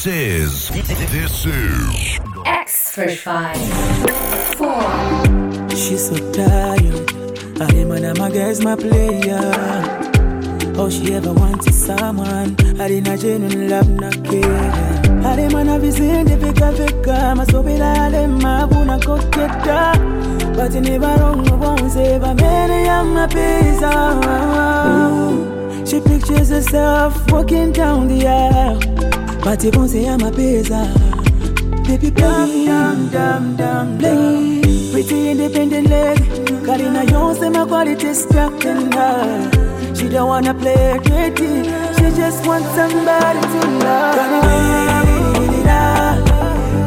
This 0.07 0.71
is 0.71 1.11
this 1.11 1.45
is 1.45 2.19
X 2.45 2.91
Fresh 2.95 3.17
5. 3.17 3.57
4. 4.55 5.69
She's 5.75 6.07
so 6.07 6.15
tired. 6.31 7.11
I 7.59 7.67
am 7.75 7.91
and 7.91 8.17
my 8.17 8.31
girl's 8.31 8.61
my 8.63 8.77
player. 8.77 9.51
Oh, 10.79 10.89
she 10.89 11.13
ever 11.13 11.33
wanted 11.33 11.73
someone. 11.73 12.55
I 12.79 12.87
didn't 12.87 13.19
genuine 13.19 13.67
love, 13.67 13.89
not 13.89 14.23
care. 14.23 14.71
I 15.27 15.41
am 15.41 15.51
man 15.51 15.81
visindi 15.81 16.37
vika 16.37 16.71
vika. 16.71 17.35
Masubira 17.35 17.93
ale 18.05 18.27
mabuna 18.27 18.97
koketa. 19.01 19.93
But 20.55 20.73
you 20.73 20.79
never 20.79 21.17
wrong, 21.19 21.43
no 21.43 21.57
one 21.57 21.89
save 21.89 22.23
a 22.23 22.33
man 22.33 22.71
and 22.71 23.13
my 23.13 23.27
pizza. 23.27 23.91
She 25.85 25.99
pictures 25.99 26.47
herself 26.47 27.29
walking 27.29 27.73
down 27.73 28.07
the 28.07 28.25
aisle. 28.25 28.96
But 29.47 29.63
you 29.63 29.71
won't 29.71 29.89
say 29.89 30.05
I'm 30.09 30.19
a 30.19 30.29
pizza. 30.29 30.81
Baby, 31.87 32.11
play, 32.11 32.65
dum, 32.65 33.07
dum, 33.09 33.55
dum, 33.55 33.97
play. 33.97 34.59
Pretty 34.91 35.29
independent 35.29 35.87
leg. 35.89 36.17
Karina 36.65 37.05
Jones, 37.05 37.39
my 37.39 37.63
quality 37.65 37.95
distracting 37.95 38.91
her. 38.91 39.95
She 39.95 40.09
don't 40.09 40.27
wanna 40.27 40.53
play 40.53 40.99
pretty. 41.01 41.63
She 41.95 42.07
just 42.19 42.45
wants 42.45 42.67
somebody 42.75 43.39
to 43.39 43.59
love. 43.85 44.15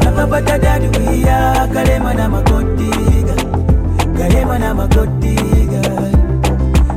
Napapata 0.03 0.57
dadi 0.59 0.87
wia 0.97 1.67
kalema 1.73 2.13
na 2.13 2.29
makotiga 2.29 3.35
kalema 4.17 4.59
na 4.59 4.73
makotiga 4.75 5.81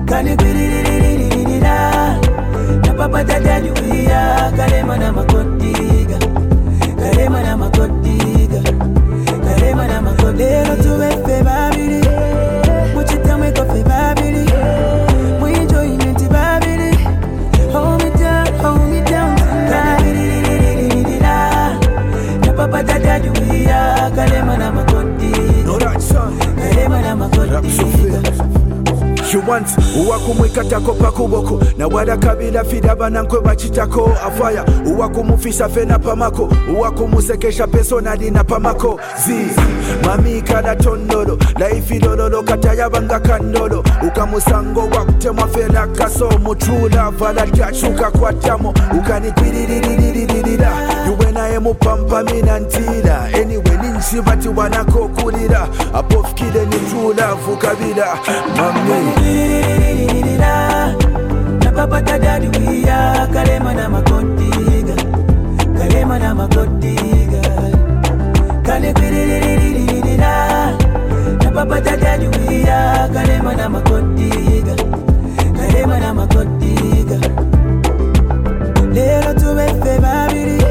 kani 0.05 0.37
kwiririririririra 0.37 1.24
napapata 3.05 3.41
dadi 3.41 3.69
wia 3.71 4.53
kalema 4.57 4.97
na 4.99 5.13
makotiga 5.13 6.19
kalema 6.99 7.43
na 7.43 7.57
makotiga 7.57 8.63
kalema 9.45 9.87
na 9.87 10.03
makotiga. 10.03 10.45
Lero 10.45 10.77
tubefe 10.77 11.43
babiri 11.43 12.04
Wants 29.49 29.77
uwakumwikatako 30.07 30.93
pakuboko 30.95 31.61
na 31.79 31.87
wadakabila 31.87 32.65
fida 32.65 32.97
banankwe 32.97 33.41
bachitako 33.41 34.11
afaya 34.27 34.65
uwakumufisa 34.87 35.69
fena 35.69 35.99
pamako 35.99 36.49
uwakumusekesha 36.77 37.67
pesonali 37.67 38.31
na 38.31 38.45
pamako 38.45 39.01
zi 39.27 39.35
mamikala 40.07 40.77
tondolo. 40.77 41.39
Laifilololo 41.59 42.43
katayabanga 42.43 43.21
kandolo. 43.21 43.85
Ukamusango 44.09 44.81
wakutemwa 44.81 45.49
fela 45.49 45.87
kaso 45.87 46.31
mutrula 46.39 47.11
vala 47.11 47.45
lyachuka 47.47 48.11
kwatamo 48.11 48.75
ukanikwiririririra 48.99 50.73
yuwe 51.07 51.33
naye 51.33 51.59
mupampamina 51.59 52.59
ntila. 52.59 53.25
Anyway 53.25 53.64
ninshivati 54.05 54.49
wanakokulira 54.49 55.69
apofukile 55.95 56.67
nitula 56.67 57.35
vukabila. 57.35 58.19
Mami. 58.57 59.15
Napapata 61.65 62.19
dadi 62.19 62.59
wia 62.59 63.29
kalema 63.33 63.75
na 63.75 63.89
makotiga 63.89 64.95
kalema 65.79 66.19
na 66.19 66.35
makotiga 66.35 67.41
kale 68.63 68.93
kwiririririririra 68.93 70.73
napapata 71.45 71.97
dadi 71.97 72.27
wia 72.27 73.09
kalema 73.15 73.55
na 73.55 73.69
makotiga 73.69 74.75
kalema 75.57 75.99
na 76.01 76.15
makotiga 76.15 77.19
lero 78.93 79.35
tubefe 79.35 79.99
babiri 79.99 80.64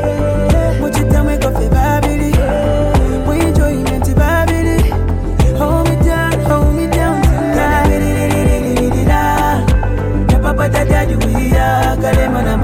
kalema 12.04 12.42
na 12.42 12.58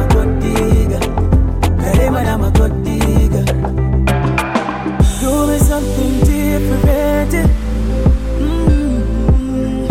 na 2.23 2.37
something 5.59 6.19
different 6.25 7.33
Mm. 8.39 9.87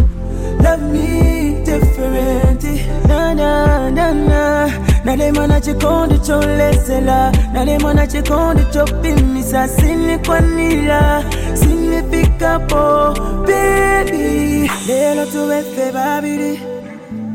love 0.62 0.82
me 0.92 1.62
different 1.64 2.64
na 3.08 3.34
na 3.34 3.90
na 3.90 4.12
na. 4.12 4.70
Nalema 5.04 5.46
na 5.46 5.61
chikondi 5.61 6.18
cholesela 6.18 7.32
nalema 7.52 7.94
na 7.94 8.06
chikondi 8.06 8.64
chopimisa 8.72 9.68
sinikwanila 9.68 11.24
sinifikapo 11.54 13.14
bebi 13.46 14.70
lelo 14.87 15.26
tubefe 15.26 15.92
babiri 15.92 16.61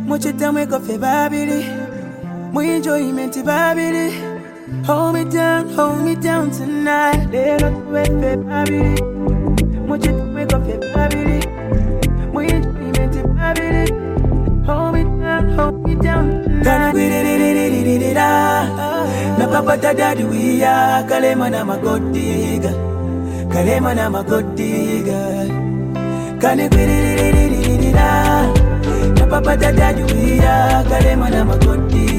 muchitamweko 0.07 0.79
fe 0.79 0.97
babiri 0.97 1.65
muenjoyment 2.53 3.35
babiri 3.49 4.07
hold 4.87 5.13
me 5.15 5.23
down 5.25 5.69
hold 5.75 6.03
me 6.05 6.13
down 6.15 6.51
tonight 6.51 7.21
lelo 7.33 7.69
tubefe 7.77 8.31
babiri 8.47 8.95
muchitamweko 9.87 10.57
fe 10.65 10.75
babiri 10.95 11.39
muenjoyment 12.33 13.15
babiri 13.37 13.83
hold 14.67 14.93
me 14.95 15.01
down 15.21 15.43
hold 15.57 15.75
me 15.87 15.93
down 16.05 16.25
tonight 16.43 16.93
napapata 19.39 19.93
dadi 19.93 20.23
wia 20.23 21.03
kalema 21.09 21.49
na 21.49 21.65
makotiga 21.65 22.71
kalema 23.53 23.93
na 23.95 24.09
makotiga 24.09 25.19
kani 26.41 26.69
kwiririririririra 26.69 28.09
napapata 29.19 29.71
dadi 29.71 30.01
wia 30.13 30.83
kalema 30.89 31.29
na 31.29 31.45
makotiga 31.45 31.63
kalema 31.69 31.69
na 31.69 31.75
makotiga 31.75 32.12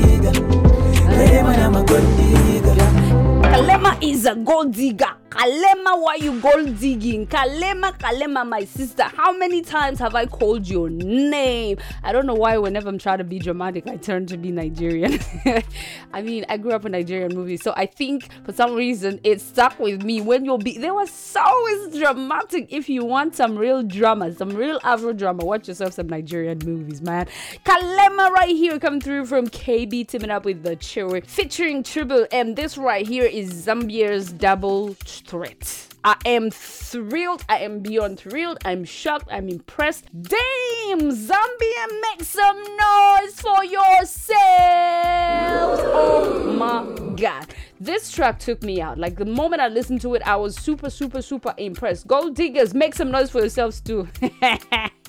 Kalema 3.53 3.97
is 4.03 4.27
a 4.27 4.35
gold 4.35 4.73
digger. 4.73 5.24
Kalema, 5.35 6.01
why 6.01 6.15
you 6.15 6.41
gold 6.41 6.79
digging? 6.79 7.27
Kalema, 7.27 7.99
Kalema, 7.99 8.49
my 8.49 8.65
sister. 8.65 9.03
How 9.03 9.37
many 9.37 9.63
times 9.63 9.99
have 9.99 10.15
I 10.15 10.27
called 10.27 10.69
your 10.69 10.89
name? 10.89 11.79
I 12.05 12.13
don't 12.13 12.27
know 12.27 12.35
why 12.35 12.57
whenever 12.59 12.89
I'm 12.89 12.99
trying 12.99 13.19
to 13.19 13.25
be 13.25 13.41
dramatic, 13.41 13.89
I 13.89 13.97
turn 13.97 14.27
to 14.27 14.37
be 14.37 14.53
Nigerian. 14.53 15.19
I 16.13 16.23
mean, 16.23 16.47
I 16.49 16.57
grew 16.57 16.71
up 16.71 16.87
in 16.87 16.93
Nigerian 16.93 17.35
movies, 17.35 17.63
so 17.65 17.75
I 17.77 17.87
think 17.87 18.29
for 18.45 18.53
some 18.53 18.75
reason 18.75 19.19
it 19.25 19.41
stuck 19.41 19.79
with 19.81 20.05
me. 20.05 20.21
When 20.21 20.45
you'll 20.45 20.59
be, 20.59 20.79
they 20.79 20.93
were 20.93 21.07
so 21.07 21.41
always 21.45 21.99
dramatic. 21.99 22.73
If 22.73 22.89
you 22.89 23.05
want 23.05 23.35
some 23.35 23.57
real 23.57 23.83
drama, 23.83 24.33
some 24.35 24.51
real 24.51 24.79
Afro 24.85 25.13
drama, 25.13 25.45
watch 25.45 25.67
yourself 25.67 25.95
some 25.95 26.09
Nigerian 26.09 26.61
movies, 26.65 27.03
man. 27.03 27.27
Kalema 27.65 28.31
right 28.31 28.55
here 28.55 28.79
coming 28.79 29.01
through 29.01 29.27
from 29.27 29.49
KB 29.49 30.07
teaming 30.07 30.31
up 30.31 30.45
with 30.45 30.63
the 30.63 30.77
Chewy 30.77 31.27
featuring 31.27 31.83
Triple 31.83 32.27
M. 32.31 32.55
This 32.55 32.79
right 32.79 33.07
here 33.07 33.25
is 33.25 33.67
Zambia's 33.67 34.33
double 34.33 34.95
threat. 35.27 35.89
I 36.05 36.17
am 36.27 36.51
thrilled. 36.51 37.45
I 37.49 37.59
am 37.61 37.81
beyond 37.81 38.21
thrilled. 38.21 38.59
I'm 38.65 38.85
shocked. 38.85 39.29
I'm 39.31 39.49
impressed. 39.49 40.05
Damn, 40.13 41.11
Zambia, 41.11 41.87
make 42.03 42.23
some 42.23 42.59
noise 42.59 43.41
for 43.41 43.65
yourselves. 43.65 44.31
Oh 45.87 46.55
my 46.59 46.85
god. 47.17 47.55
This 47.85 48.11
track 48.11 48.39
took 48.39 48.63
me 48.63 48.81
out. 48.81 48.97
Like 48.97 49.17
the 49.17 49.27
moment 49.27 49.61
I 49.61 49.69
listened 49.69 50.01
to 50.01 50.15
it, 50.15 50.23
I 50.27 50.37
was 50.37 50.57
super, 50.57 50.89
super, 50.89 51.21
super 51.21 51.53
impressed. 51.59 52.07
Gold 52.07 52.35
diggers, 52.35 52.73
make 52.73 52.95
some 52.95 53.11
noise 53.11 53.29
for 53.29 53.41
yourselves 53.41 53.83
too. 53.83 54.09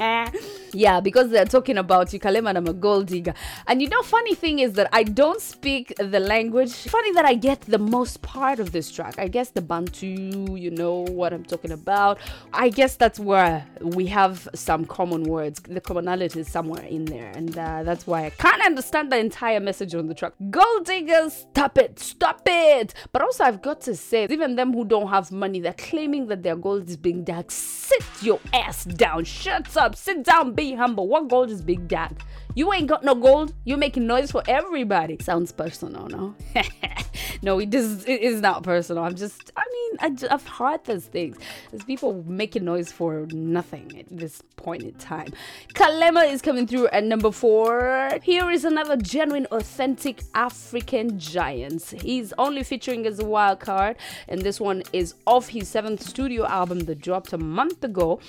yeah, 0.73 0.99
because 0.99 1.29
they're 1.29 1.45
talking 1.45 1.77
about 1.77 2.11
you, 2.11 2.19
Kalema, 2.19 2.49
and 2.49 2.57
I'm 2.57 2.67
a 2.67 2.73
gold 2.73 3.07
digger. 3.07 3.33
And 3.67 3.81
you 3.81 3.88
know, 3.88 4.01
funny 4.01 4.35
thing 4.35 4.59
is 4.59 4.73
that 4.73 4.89
I 4.91 5.03
don't 5.03 5.39
speak 5.39 5.93
the 5.99 6.19
language. 6.19 6.73
Funny 6.73 7.13
that 7.13 7.23
I 7.23 7.35
get 7.35 7.61
the 7.61 7.77
most 7.77 8.21
part 8.21 8.59
of 8.59 8.73
this 8.73 8.91
track. 8.91 9.15
I 9.19 9.29
guess 9.29 9.51
the 9.51 9.61
Bantu, 9.61 10.57
you 10.57 10.69
know 10.69 11.05
what 11.11 11.31
I'm 11.31 11.45
talking 11.45 11.71
about. 11.71 12.19
I 12.51 12.67
guess 12.67 12.97
that's 12.97 13.21
where 13.21 13.65
we 13.79 14.05
have 14.07 14.49
some 14.53 14.83
common 14.83 15.23
words. 15.23 15.61
The 15.61 15.79
commonality 15.79 16.41
is 16.41 16.51
somewhere 16.51 16.83
in 16.83 17.05
there, 17.05 17.31
and 17.33 17.57
uh, 17.57 17.83
that's 17.83 18.05
why 18.05 18.25
I 18.25 18.31
can't 18.31 18.61
understand 18.65 19.13
the 19.13 19.17
entire 19.17 19.61
message 19.61 19.95
on 19.95 20.07
the 20.07 20.13
track. 20.13 20.33
Gold 20.49 20.83
diggers, 20.83 21.45
stop 21.51 21.77
it, 21.77 21.99
stop 21.99 22.41
it. 22.45 22.64
But 23.12 23.21
also, 23.21 23.43
I've 23.43 23.62
got 23.62 23.82
to 23.82 23.95
say, 23.95 24.28
even 24.30 24.56
them 24.56 24.73
who 24.73 24.86
don't 24.86 25.08
have 25.08 25.32
money, 25.32 25.60
they're 25.60 25.73
claiming 25.73 26.28
that 26.28 26.43
their 26.43 26.56
gold 26.56 26.89
is 26.89 26.97
being 26.97 27.23
dug. 27.23 27.51
Sit 27.51 28.04
your 28.21 28.39
ass 28.54 28.86
down. 28.86 29.23
Shut 29.23 29.75
up. 29.78 29.95
sit 29.95 30.23
down, 30.23 30.54
be 30.54 30.73
humble. 30.73 31.08
What 31.08 31.28
gold 31.28 31.49
is 31.49 31.62
Big 31.62 31.88
Dad? 31.88 32.15
You 32.55 32.71
ain't 32.71 32.87
got 32.87 33.03
no 33.03 33.15
gold. 33.15 33.53
You're 33.65 33.77
making 33.77 34.07
noise 34.07 34.31
for 34.31 34.41
everybody. 34.47 35.17
Sounds 35.19 35.51
personal, 35.51 36.07
no? 36.07 36.35
no, 37.41 37.59
it 37.59 37.73
is, 37.73 38.05
it 38.05 38.21
is 38.21 38.39
not 38.39 38.63
personal. 38.63 39.03
I'm 39.03 39.15
just, 39.15 39.51
I 39.57 39.63
mean, 39.71 39.97
I 39.99 40.09
just, 40.11 40.31
I've 40.31 40.47
heard 40.47 40.83
those 40.85 41.05
things. 41.05 41.37
There's 41.69 41.83
people 41.83 42.23
making 42.25 42.63
noise 42.63 42.93
for 42.93 43.27
nothing 43.31 43.99
at 43.99 44.05
this 44.09 44.41
point 44.55 44.83
in 44.83 44.93
time. 44.93 45.33
Kalema 45.73 46.31
is 46.31 46.41
coming 46.41 46.65
through 46.65 46.87
at 46.87 47.03
number 47.03 47.29
four. 47.29 48.09
Here 48.23 48.49
is 48.49 48.63
another 48.63 48.95
genuine, 48.95 49.47
authentic 49.51 50.23
African 50.33 51.19
giant. 51.19 51.93
He's 52.01 52.33
only 52.37 52.63
featuring 52.63 53.05
as 53.05 53.19
a 53.19 53.25
wild 53.25 53.59
card, 53.59 53.97
and 54.29 54.41
this 54.41 54.61
one 54.61 54.81
is 54.93 55.13
off 55.27 55.49
his 55.49 55.67
seventh 55.67 56.03
studio 56.07 56.45
album 56.45 56.79
that 56.79 57.01
dropped 57.01 57.33
a 57.33 57.37
month 57.37 57.83
ago. 57.83 58.21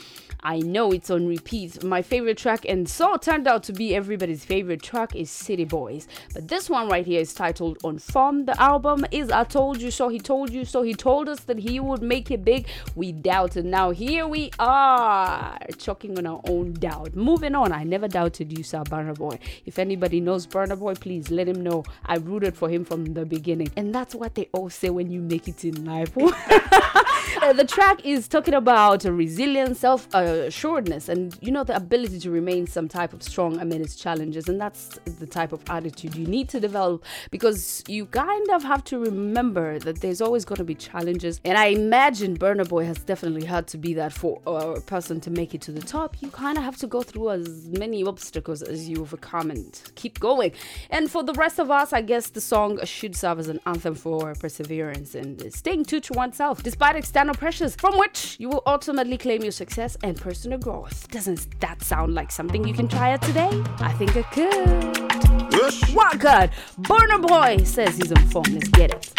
I 0.43 0.59
know 0.59 0.93
it's 0.93 1.11
on 1.11 1.27
repeat. 1.27 1.83
My 1.83 2.03
favorite 2.03 2.39
track, 2.39 2.65
and 2.69 2.89
so 2.89 3.17
turned 3.17 3.47
out 3.47 3.63
to 3.65 3.73
be 3.73 3.95
everybody's 3.95 4.45
favorite 4.45 4.83
track, 4.83 5.15
is 5.17 5.31
City 5.31 5.65
Boys. 5.65 6.07
But 6.35 6.49
this 6.49 6.71
one 6.71 6.89
right 6.89 7.05
here 7.05 7.21
is 7.21 7.35
titled 7.35 7.79
On 7.85 7.99
Form. 7.99 8.45
The 8.45 8.61
album 8.61 9.05
is 9.11 9.31
I 9.31 9.45
Told 9.45 9.81
You 9.81 9.91
So, 9.91 10.09
He 10.09 10.19
Told 10.19 10.51
You 10.51 10.65
So. 10.65 10.83
He 10.83 10.95
told 10.95 11.29
us 11.29 11.41
that 11.41 11.59
he 11.59 11.81
would 11.81 12.03
make 12.03 12.31
it 12.31 12.45
big. 12.45 12.67
We 12.95 13.13
doubted. 13.13 13.65
Now 13.65 13.91
here 13.91 14.27
we 14.27 14.51
are, 14.59 15.59
choking 15.79 16.19
on 16.19 16.27
our 16.27 16.41
own 16.49 16.75
doubt. 16.75 17.15
Moving 17.17 17.55
on, 17.55 17.73
I 17.73 17.85
never 17.85 18.09
doubted 18.09 18.57
you, 18.57 18.63
sir, 18.63 18.83
Burna 18.85 19.15
Boy. 19.15 19.39
If 19.65 19.79
anybody 19.79 20.21
knows 20.21 20.47
Burna 20.47 20.79
Boy, 20.79 20.95
please 20.95 21.31
let 21.31 21.49
him 21.49 21.63
know. 21.63 21.85
I 22.05 22.17
rooted 22.17 22.57
for 22.57 22.69
him 22.69 22.85
from 22.85 23.15
the 23.15 23.25
beginning. 23.25 23.71
And 23.77 23.95
that's 23.95 24.15
what 24.15 24.35
they 24.35 24.49
all 24.53 24.71
say 24.71 24.91
when 24.91 25.11
you 25.11 25.21
make 25.21 25.49
it 25.49 25.65
in 25.65 25.85
life. 25.85 26.17
Uh, 27.43 27.53
the 27.53 27.65
track 27.65 28.05
is 28.05 28.29
talking 28.29 28.55
about 28.55 29.05
resilience, 29.05 29.79
self 29.79 30.13
assuredness, 30.15 31.09
and 31.09 31.37
you 31.41 31.53
know, 31.53 31.63
the 31.65 31.77
ability 31.77 32.19
to 32.19 32.31
remain 32.31 32.67
some 32.67 32.89
type 32.89 33.13
of 33.13 33.23
strong 33.23 33.59
amid 33.61 33.81
its 33.81 33.95
challenges. 33.95 34.49
And 34.49 34.61
that's 34.61 34.99
the 35.19 35.27
type 35.27 35.53
of 35.53 35.63
attitude 35.69 36.15
you 36.15 36.27
need 36.27 36.49
to 36.49 36.61
develop 36.61 37.05
because 37.31 37.85
you 37.87 38.07
kind 38.07 38.51
of 38.51 38.63
have 38.63 38.83
to 38.85 38.99
remember 38.99 39.79
that 39.81 40.01
there's 40.01 40.21
always 40.21 40.45
going 40.45 40.57
to 40.57 40.65
be 40.65 40.75
challenges. 40.75 41.41
And 41.45 41.59
I 41.59 41.67
imagine 41.67 42.37
Burna 42.37 42.69
Boy 42.69 42.85
has 42.85 42.99
definitely 42.99 43.47
had 43.47 43.67
to 43.69 43.79
be 43.79 43.95
that 43.95 44.13
for 44.13 44.41
a 44.47 44.81
person 44.81 45.21
to 45.21 45.31
make 45.31 45.55
it 45.55 45.61
to 45.63 45.73
the 45.73 45.83
top. 45.83 46.17
You 46.21 46.31
kind 46.31 46.57
of 46.59 46.65
have 46.65 46.77
to 46.79 46.87
go 46.87 47.03
through 47.03 47.31
as 47.31 47.69
many 47.69 48.03
obstacles 48.05 48.63
as 48.63 48.89
you 48.89 49.01
overcome 49.03 49.51
and 49.51 49.81
keep 49.95 50.19
going. 50.21 50.53
And 50.91 51.11
for 51.11 51.23
the 51.23 51.35
rest 51.35 51.59
of 51.59 51.71
us, 51.71 51.93
I 51.93 52.01
guess 52.01 52.31
the 52.31 52.41
song 52.41 52.85
should 52.85 53.15
serve 53.15 53.39
as 53.39 53.49
an 53.49 53.61
anthem 53.67 53.95
for 53.95 54.35
perseverance 54.35 55.15
and 55.15 55.53
staying 55.53 55.85
true 55.85 56.01
to 56.01 56.13
oneself, 56.15 56.63
despite 56.63 56.97
external 57.07 57.37
pressures, 57.37 57.77
from 57.77 57.97
which 57.97 58.35
you 58.41 58.49
will 58.49 58.65
ultimately 58.67 59.17
claim 59.17 59.41
your 59.41 59.53
success 59.53 59.97
and 60.03 60.21
personal 60.21 60.59
growth. 60.59 61.09
Doesn't 61.09 61.61
that 61.61 61.81
sound 61.81 62.15
like 62.15 62.33
something 62.33 62.67
you 62.67 62.75
can 62.75 62.89
try 62.89 63.13
out 63.13 63.23
today? 63.23 63.49
I 63.79 63.93
think 63.93 64.17
I 64.17 64.23
could. 64.23 65.53
Yes. 65.53 65.95
What 65.95 66.19
God? 66.19 66.51
Burna 66.81 67.23
Boy 67.25 67.63
says 67.63 67.97
he's 67.97 68.11
on 68.11 68.27
form. 68.27 68.47
Let's 68.51 68.69
get 68.71 68.91
it. 68.91 69.13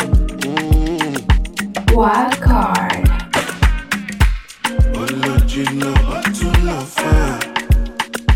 Wild 1.95 2.34
card. 2.41 3.08
Original, 4.93 5.93
but 6.10 6.26
to 6.39 6.52
no 6.67 6.82
fun. 6.82 7.39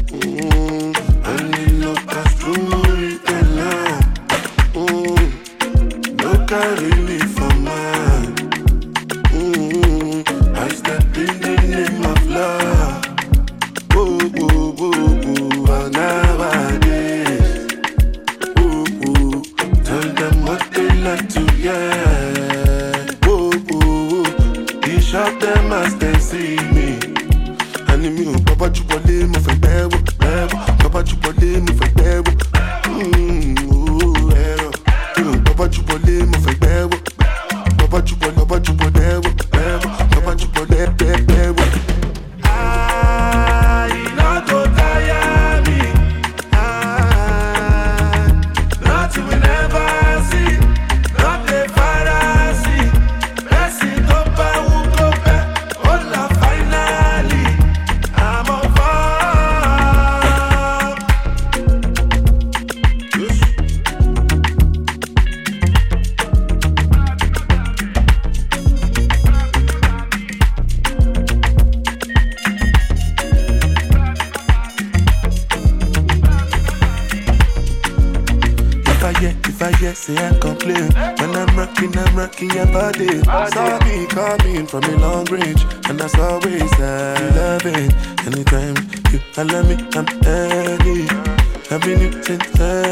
Mm, 0.07 0.95
I 1.25 1.35
need 1.51 1.73
no 1.81 1.93
them 25.53 25.71
as 25.73 25.95
they 25.97 26.13
see 26.19 26.55
me. 26.75 26.87
Ẹni 27.91 28.09
mi 28.15 28.23
ò 28.33 28.37
bàbá 28.45 28.67
jù 28.75 28.83
wọlé, 28.89 29.15
mo 29.31 29.39
fẹ́ 29.45 29.55
bẹ́wò, 29.63 29.97
bẹ́wò. 30.21 30.57
Bàbá 30.83 30.99
jù 31.07 31.15
wọlé, 31.23 31.49
mo 31.65 31.73
fẹ́ 31.79 31.90
holler 89.41 89.63
me, 89.63 89.75
I'm 89.95 90.05
early. 90.25 91.07
Having 91.69 92.01
you 92.01 92.23
since. 92.23 92.90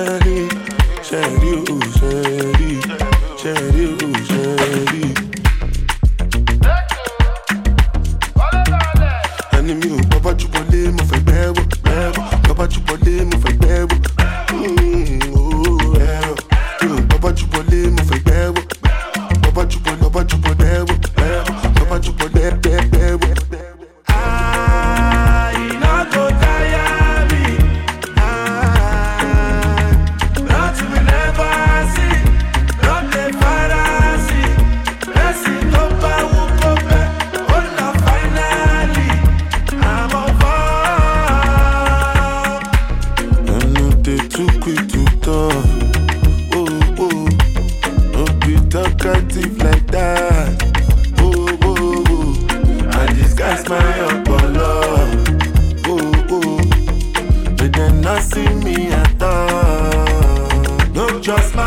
Just 61.30 61.59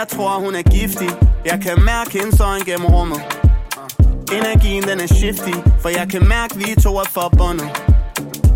jeg 0.00 0.08
tror 0.08 0.38
hun 0.44 0.54
er 0.54 0.62
giftig. 0.62 1.10
Jeg 1.50 1.58
kan 1.64 1.76
mærke 1.92 2.10
hendes 2.18 2.40
øjne 2.40 2.64
gennem 2.64 2.86
rummet. 2.86 3.20
Ah. 3.80 4.36
Energien 4.36 4.82
den 4.82 5.00
er 5.00 5.06
shifty 5.06 5.54
For 5.82 5.88
jeg 5.88 6.06
kan 6.12 6.22
mærke 6.28 6.52
vi 6.56 6.64
to 6.84 6.92
er 7.02 7.08
forbundet. 7.18 7.68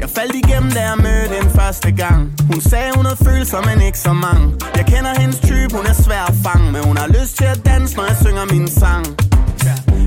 Jeg 0.01 0.11
faldt 0.11 0.35
igennem 0.43 0.71
da 0.77 0.81
jeg 0.91 0.97
mødte 1.07 1.35
hende 1.37 1.51
første 1.61 1.91
gang. 2.03 2.21
Hun 2.51 2.61
sagde 2.61 2.91
hun 2.97 3.05
havde 3.05 3.21
følelser, 3.29 3.61
men 3.69 3.87
ikke 3.87 3.99
så 3.99 4.13
mange. 4.13 4.45
Jeg 4.79 4.85
kender 4.93 5.13
hendes 5.21 5.39
type, 5.51 5.71
hun 5.79 5.87
er 5.93 5.97
svær 6.07 6.25
at 6.33 6.37
fange 6.45 6.73
Men 6.73 6.83
hun 6.89 6.97
har 6.97 7.09
lyst 7.19 7.37
til 7.37 7.45
at 7.55 7.61
danse, 7.67 7.97
når 7.97 8.05
jeg 8.11 8.17
synger 8.25 8.45
min 8.55 8.69
sang 8.69 9.24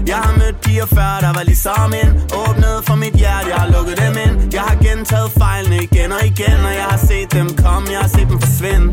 jeg 0.07 0.17
har 0.17 0.33
mødt 0.39 0.61
piger 0.61 0.85
før, 0.85 1.11
der 1.25 1.33
var 1.37 1.43
ligesom 1.43 1.93
en. 2.01 2.09
Åbnet 2.41 2.77
for 2.87 2.95
mit 2.95 3.15
hjerte, 3.21 3.47
jeg 3.53 3.59
har 3.63 3.69
lukket 3.75 3.97
dem 4.03 4.13
ind. 4.25 4.53
Jeg 4.53 4.61
har 4.61 4.75
gentaget 4.85 5.31
fejlene 5.39 5.77
igen 5.87 6.11
og 6.11 6.21
igen 6.31 6.59
Og 6.67 6.73
jeg 6.81 6.87
har 6.93 7.01
set 7.09 7.29
dem 7.37 7.47
komme, 7.63 7.85
jeg 7.95 7.99
har 8.05 8.11
set 8.17 8.27
dem 8.31 8.39
forsvinde. 8.41 8.87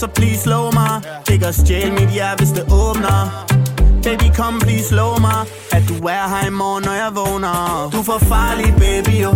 Så 0.00 0.06
please 0.16 0.40
slå 0.46 0.70
mig 0.70 0.92
Ikke 1.32 1.46
at 1.46 1.54
stjæle 1.54 1.92
mit 2.00 2.10
hjerte, 2.16 2.38
hvis 2.40 2.52
det 2.58 2.64
åbner. 2.82 3.18
Baby, 4.04 4.28
kom, 4.38 4.54
please 4.64 4.88
slå 4.88 5.08
mig 5.26 5.40
At 5.76 5.82
du 5.90 5.94
er 6.16 6.24
her 6.32 6.46
i 6.46 6.54
morgen, 6.62 6.84
når 6.88 6.96
jeg 7.02 7.10
vågner. 7.20 7.88
Du 7.92 7.98
er 8.02 8.06
for 8.12 8.20
farlig, 8.32 8.74
baby, 8.84 9.14
jo. 9.26 9.32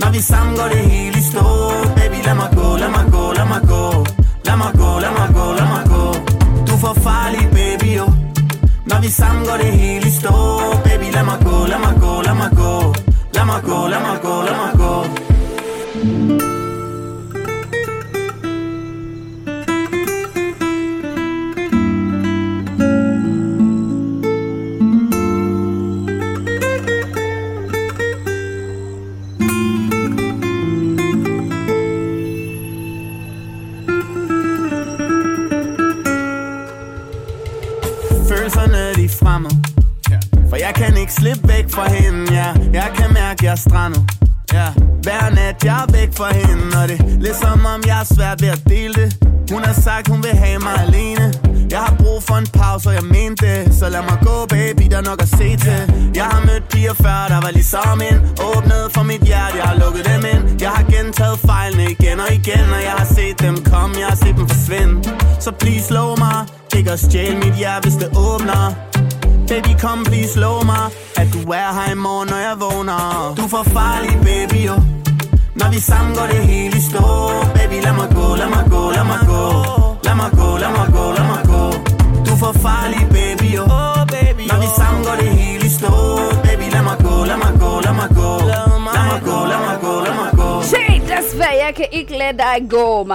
Når 0.00 0.10
vi 0.14 0.20
sammen 0.20 0.56
går 0.56 0.68
det 0.74 0.82
hele 0.94 1.18
i 1.18 1.24
stå. 1.30 1.44
Baby, 1.98 2.18
lad 2.26 2.34
mig 2.42 2.50
gå, 2.58 2.68
lad 2.82 2.90
mig 2.96 3.06
gå, 3.16 3.24
lad 3.38 3.46
mig 3.54 3.62
gå. 3.72 3.84
Lad 4.46 4.56
mig 4.56 4.72
gå, 4.80 4.90
lad 5.04 5.12
mig 5.18 5.28
gå, 5.34 5.46
lad 5.58 5.68
mig 5.74 5.82
gå 5.84 5.85
når 8.96 9.02
vi 9.02 9.10
sammen 9.10 9.46
går 9.46 9.56
det 9.56 9.72
hele 9.72 10.06
i 10.06 10.10
stå 10.10 10.85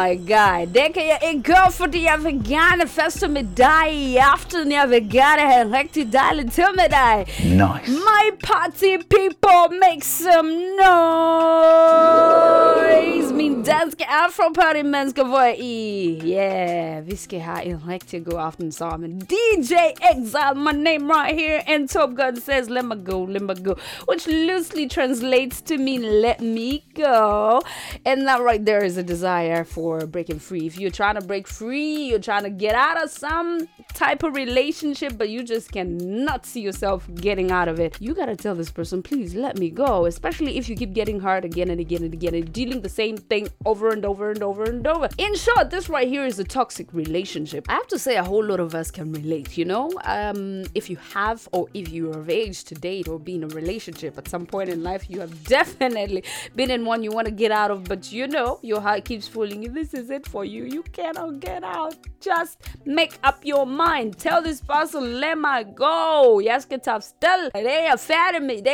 my 0.02 0.16
god, 0.16 0.68
Det 0.68 0.94
kan 0.94 1.04
jeg 1.14 1.20
ikke 1.30 1.44
gøre, 1.44 1.72
fordi 1.72 2.04
jeg 2.04 2.18
vil 2.24 2.42
gerne 2.50 2.88
feste 2.88 3.28
med 3.28 3.44
dig 3.58 3.94
i 3.94 4.18
aften. 4.18 4.72
Jeg 4.72 4.90
vil 4.90 5.10
gerne 5.12 5.52
have 5.52 5.62
en 5.68 5.74
rigtig 5.74 6.14
dejlig 6.14 6.52
tid 6.52 6.72
med 6.76 6.90
dig. 6.90 7.26
Party 8.52 8.98
people, 8.98 9.70
make 9.80 10.04
some 10.04 10.76
noise. 10.76 10.92
Min 13.34 13.64
danske 13.64 14.06
mennesker, 14.84 15.24
hvor 15.24 15.40
er 15.40 15.54
I? 15.58 16.20
Yeah, 16.26 17.08
vi 17.08 17.16
skal 17.16 17.40
have 17.40 17.66
en 17.66 17.82
rigtig 17.88 18.26
god 18.26 18.40
aften 18.40 18.72
sammen. 18.72 19.20
DJ 19.20 19.74
Exile, 20.14 20.56
my 20.56 20.72
name 20.72 21.12
right 21.12 21.40
here. 21.40 21.62
And 21.68 21.90
TopGunn 21.90 22.42
says, 22.42 22.70
let 22.70 22.86
me 22.86 22.96
go, 23.06 23.24
let 23.26 23.42
me 23.42 23.56
go. 23.56 23.76
Which 24.08 24.28
loosely 24.28 24.88
translates 24.90 25.62
to 25.62 25.78
mean 25.78 26.02
let 26.22 26.42
me 26.42 26.84
go. 26.96 27.62
And 28.06 28.28
that 28.28 28.42
right 28.42 28.66
there 28.66 28.86
is 28.86 28.98
a 28.98 29.04
desire 29.04 29.64
for 29.64 30.06
breaking 30.08 30.40
free. 30.40 30.66
If 30.68 30.78
you're 30.78 30.92
trying 30.92 31.16
to 31.16 31.22
break 31.22 31.48
free, 31.48 32.10
you're 32.10 32.20
trying 32.20 32.44
to 32.44 32.50
get 32.50 32.76
out 32.76 33.04
of 33.04 33.10
some 33.10 33.68
type 33.94 34.24
of 34.24 34.36
relationship, 34.36 35.18
but 35.18 35.30
you 35.30 35.44
just 35.44 35.72
cannot 35.72 36.46
see 36.46 36.62
yourself 36.62 37.08
getting 37.16 37.52
out 37.52 37.68
of 37.68 37.80
it, 37.80 37.98
you 38.02 38.14
gotta 38.14 38.41
tell 38.42 38.56
this 38.56 38.72
person, 38.72 39.02
please 39.04 39.36
let 39.36 39.58
me 39.58 39.70
go. 39.70 40.06
Especially 40.06 40.58
if 40.58 40.68
you 40.68 40.76
keep 40.76 40.94
getting 40.94 41.20
hurt 41.20 41.46
again 41.46 41.70
and 41.70 41.80
again 41.80 42.04
and 42.04 42.14
again 42.14 42.34
and 42.36 42.52
dealing 42.52 42.82
the 42.82 42.90
same 42.90 43.18
thing 43.18 43.48
over 43.66 43.90
and 43.90 44.04
over 44.06 44.32
and 44.32 44.44
over 44.44 44.64
and 44.64 44.86
over. 44.88 45.08
In 45.18 45.36
short, 45.36 45.70
this 45.70 45.90
right 45.90 46.08
here 46.08 46.26
is 46.26 46.40
a 46.40 46.44
toxic 46.44 46.92
relationship. 46.94 47.66
I 47.70 47.74
have 47.74 47.88
to 47.88 48.00
say, 48.00 48.18
a 48.18 48.24
whole 48.24 48.44
lot 48.44 48.60
of 48.60 48.74
us 48.74 48.90
can 48.92 49.12
relate, 49.14 49.58
you 49.58 49.66
know? 49.66 49.92
Um, 50.04 50.64
if 50.74 50.90
you 50.90 50.98
have 51.14 51.48
or 51.52 51.68
if 51.74 51.90
you're 51.90 52.18
of 52.18 52.30
age 52.30 52.64
to 52.66 52.76
date 52.76 53.08
or 53.08 53.20
be 53.20 53.36
in 53.36 53.44
a 53.44 53.48
relationship 53.48 54.18
at 54.18 54.28
some 54.28 54.46
point 54.46 54.70
in 54.70 54.84
life, 54.84 55.10
you 55.10 55.20
have 55.20 55.44
definitely 55.58 56.24
been 56.56 56.72
in 56.72 56.86
one 56.86 57.04
you 57.04 57.12
want 57.12 57.26
to 57.26 57.32
get 57.32 57.52
out 57.52 57.72
of, 57.72 57.84
but 57.84 58.12
you 58.12 58.28
know 58.28 58.60
your 58.62 58.82
heart 58.82 59.06
keeps 59.06 59.28
fooling 59.28 59.64
you. 59.64 59.70
This 59.70 59.94
is 59.94 60.10
it 60.10 60.28
for 60.28 60.44
you. 60.46 60.66
You 60.66 60.84
cannot 60.84 61.40
get 61.40 61.64
out. 61.64 61.96
Just 62.20 62.58
make 62.86 63.18
up 63.24 63.46
your 63.46 63.66
mind. 63.66 64.18
Tell 64.18 64.42
this 64.42 64.62
person, 64.62 65.20
let 65.20 65.38
me 65.38 65.64
go. 65.76 66.40
Yes, 66.40 66.64
skal 66.64 66.80
tage 66.80 67.02
Still, 67.02 67.44
er 67.56 67.84
jeg 67.90 68.00
færdig 68.00 68.31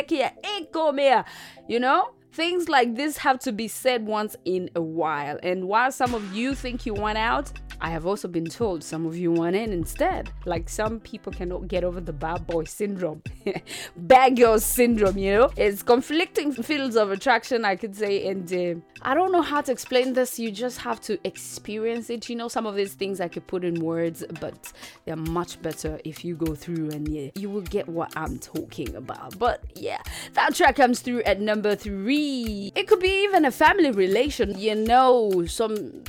kan 0.08 0.18
jeg 0.18 0.32
ikke. 0.58 1.24
You 1.68 1.78
know? 1.78 2.00
Things 2.32 2.68
like 2.68 2.94
this 2.94 3.16
have 3.18 3.38
to 3.38 3.52
be 3.52 3.68
said 3.68 4.06
once 4.06 4.36
in 4.44 4.68
a 4.76 4.80
while. 4.80 5.38
And 5.42 5.64
while 5.64 5.90
some 5.90 6.14
of 6.14 6.22
you 6.36 6.54
think 6.54 6.86
you 6.86 6.94
want 6.94 7.18
out, 7.18 7.52
I 7.80 7.90
have 7.90 8.06
also 8.06 8.28
been 8.28 8.46
told 8.46 8.82
some 8.82 9.06
of 9.06 9.16
you 9.16 9.30
want 9.30 9.54
in 9.54 9.72
instead. 9.72 10.30
Like 10.44 10.68
some 10.68 11.00
people 11.00 11.32
cannot 11.32 11.68
get 11.68 11.84
over 11.84 12.00
the 12.00 12.12
bad 12.12 12.46
boy 12.46 12.64
syndrome, 12.64 13.22
bad 13.96 14.36
girl 14.36 14.58
syndrome, 14.58 15.18
you 15.18 15.32
know? 15.32 15.50
It's 15.56 15.82
conflicting 15.82 16.52
fields 16.52 16.96
of 16.96 17.10
attraction, 17.10 17.64
I 17.64 17.76
could 17.76 17.94
say. 17.94 18.26
And 18.28 18.52
uh, 18.52 18.80
I 19.02 19.14
don't 19.14 19.30
know 19.30 19.42
how 19.42 19.60
to 19.60 19.70
explain 19.70 20.12
this. 20.12 20.38
You 20.38 20.50
just 20.50 20.78
have 20.78 21.00
to 21.02 21.18
experience 21.26 22.10
it. 22.10 22.28
You 22.28 22.36
know, 22.36 22.48
some 22.48 22.66
of 22.66 22.74
these 22.74 22.94
things 22.94 23.20
I 23.20 23.28
could 23.28 23.46
put 23.46 23.64
in 23.64 23.80
words, 23.80 24.24
but 24.40 24.72
they're 25.04 25.16
much 25.16 25.60
better 25.62 26.00
if 26.04 26.24
you 26.24 26.34
go 26.34 26.54
through 26.54 26.90
and 26.90 27.06
yeah, 27.08 27.30
you 27.36 27.48
will 27.48 27.62
get 27.62 27.88
what 27.88 28.12
I'm 28.16 28.38
talking 28.38 28.94
about. 28.96 29.38
But 29.38 29.62
yeah, 29.74 30.02
that 30.34 30.54
track 30.54 30.76
comes 30.76 31.00
through 31.00 31.22
at 31.22 31.40
number 31.40 31.76
three. 31.76 32.72
It 32.74 32.88
could 32.88 33.00
be 33.00 33.22
even 33.24 33.44
a 33.44 33.50
family 33.50 33.90
relation, 33.90 34.58
you 34.58 34.74
know, 34.74 35.46
some 35.46 36.02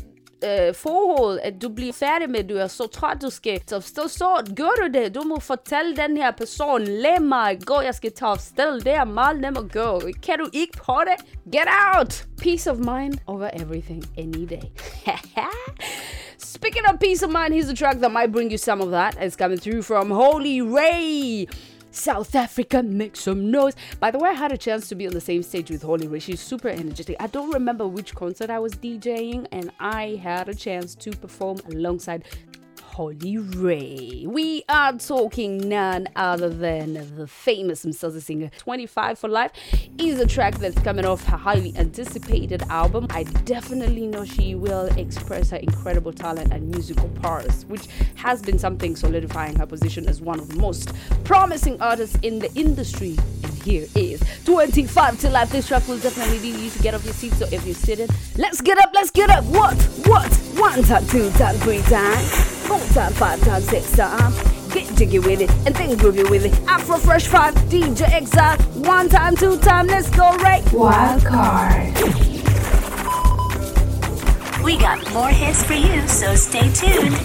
øh, 0.44 0.76
forhold, 0.76 1.40
at 1.44 1.54
du 1.62 1.70
bliver 1.70 1.94
færdig 1.94 2.30
med, 2.30 2.44
du 2.44 2.56
er 2.56 2.68
så 2.68 2.88
træt, 2.88 3.18
du 3.22 3.30
skal 3.30 3.60
tage 3.60 3.78
afsted, 3.78 4.08
så 4.08 4.54
gør 4.56 4.72
du 4.82 5.00
det. 5.00 5.16
Du 5.16 5.22
må 5.22 5.40
fortælle 5.40 5.96
den 5.96 6.18
her 6.18 6.32
person, 6.32 6.82
lad 6.82 7.20
mig 7.20 7.60
gå, 7.66 7.82
jeg 7.82 7.96
skal 7.96 8.12
tage 8.12 8.32
afsted. 8.32 8.80
Det 8.80 8.94
er 8.94 9.04
meget 9.04 9.42
nemt 9.42 9.58
at 9.58 9.72
gå. 9.72 10.02
Kan 10.24 10.40
du 10.40 10.50
ikke 10.54 10.78
på 10.78 10.98
det? 11.06 11.52
Get 11.54 11.68
out! 11.96 12.26
Peace 12.38 12.72
of 12.72 12.78
mind 12.78 13.14
over 13.28 13.50
everything, 13.54 14.06
any 14.18 14.46
day. 14.46 14.62
Speaking 16.38 16.86
of 16.94 17.00
peace 17.00 17.26
of 17.26 17.32
mind, 17.32 17.54
here's 17.54 17.70
a 17.70 17.76
track 17.76 18.00
that 18.00 18.12
might 18.12 18.32
bring 18.32 18.52
you 18.52 18.58
some 18.58 18.82
of 18.82 18.92
that. 18.92 19.18
It's 19.22 19.36
coming 19.36 19.60
through 19.60 19.82
from 19.82 20.10
Holy 20.10 20.62
Ray. 20.62 21.48
South 21.92 22.36
Africa, 22.36 22.84
make 22.84 23.16
some 23.16 23.50
noise. 23.50 23.76
By 24.00 24.12
the 24.12 24.20
way, 24.20 24.30
I 24.30 24.34
had 24.34 24.52
a 24.52 24.58
chance 24.58 24.88
to 24.90 24.96
be 24.96 25.08
on 25.08 25.14
the 25.14 25.22
same 25.22 25.42
stage 25.44 25.72
with 25.72 25.82
Holly 25.82 26.08
Ray. 26.08 26.20
She's 26.20 26.40
super 26.40 26.70
energetic. 26.70 27.16
I 27.20 27.28
don't 27.28 27.52
remember 27.52 27.88
which 27.88 28.14
concert 28.14 28.50
I 28.50 28.60
was 28.60 28.74
DJing, 28.74 29.48
and 29.52 29.72
I 29.80 30.20
had 30.22 30.50
a 30.50 30.56
chance 30.56 30.96
to 30.96 31.12
perform 31.12 31.60
alongside 31.72 32.26
Holly 33.00 33.38
Ray. 33.38 34.26
We 34.28 34.66
are 34.68 34.92
talking 34.92 35.70
none 35.70 36.10
other 36.18 36.50
than 36.50 37.16
the 37.16 37.28
famous 37.28 37.86
Msazi 37.86 38.22
singer 38.22 38.52
25 38.58 39.18
for 39.18 39.30
Life 39.30 39.54
is 39.98 40.20
a 40.20 40.28
track 40.28 40.56
that's 40.56 40.78
coming 40.82 41.06
off 41.06 41.24
her 41.24 41.38
highly 41.38 41.74
anticipated 41.78 42.62
album. 42.64 43.08
I 43.12 43.24
definitely 43.24 44.06
know 44.06 44.26
she 44.26 44.54
will 44.54 44.88
express 44.98 45.50
her 45.52 45.58
incredible 45.58 46.12
talent 46.12 46.52
and 46.52 46.70
musical 46.72 47.08
powers, 47.22 47.64
which 47.68 47.88
has 48.16 48.42
been 48.42 48.60
something 48.60 48.98
solidifying 48.98 49.56
her 49.56 49.66
position 49.66 50.10
as 50.10 50.20
one 50.20 50.38
of 50.38 50.50
the 50.50 50.58
most 50.58 50.92
promising 51.24 51.82
artists 51.82 52.18
in 52.22 52.40
the 52.40 52.54
industry. 52.54 53.16
And 53.46 53.59
here 53.64 53.88
is 53.96 54.22
25 54.46 55.20
to 55.22 55.30
Life. 55.30 55.52
This 55.52 55.68
track 55.68 55.88
will 55.88 56.00
definitely 56.00 56.40
lead 56.40 56.60
you 56.60 56.70
to 56.70 56.80
get 56.80 56.94
off 56.94 57.04
your 57.06 57.14
seat. 57.14 57.34
So 57.34 57.46
if 57.52 57.66
you're 57.66 57.76
sitting, 57.76 58.08
let's 58.38 58.62
get 58.62 58.78
up, 58.80 58.92
let's 58.94 59.12
get 59.12 59.30
up. 59.30 59.44
What? 59.46 59.76
What? 60.06 60.34
One 60.58 60.84
time, 60.84 61.06
two 61.08 61.30
time, 61.32 61.56
three 61.56 61.82
time, 61.84 62.18
four 62.68 62.80
time, 62.94 63.14
five 63.14 63.40
time, 63.42 63.62
six 63.62 63.92
time. 63.96 64.34
Get 64.72 64.96
jiggy 64.96 65.20
with 65.20 65.42
it 65.42 65.50
and 65.66 65.76
then 65.76 65.98
groovy 65.98 66.30
with 66.30 66.46
it. 66.46 66.54
Afro 66.68 66.98
Fresh 66.98 67.28
5, 67.28 67.56
DJ 67.70 68.02
Exile. 68.02 68.58
One 68.84 69.10
time, 69.10 69.36
two 69.36 69.58
time, 69.60 69.88
let's 69.88 70.10
go 70.10 70.36
right. 70.38 70.64
Wild 70.72 71.26
card. 71.26 71.96
We 74.64 74.78
got 74.78 75.12
more 75.14 75.30
hits 75.30 75.64
for 75.64 75.74
you, 75.74 76.08
so 76.08 76.36
stay 76.36 76.72
tuned. 76.74 77.16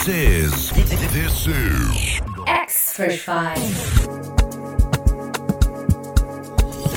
This 0.00 0.08
is 0.08 0.70
this 1.12 1.46
is 1.46 2.20
X 2.46 2.92
for 2.94 3.10
5. 3.10 3.58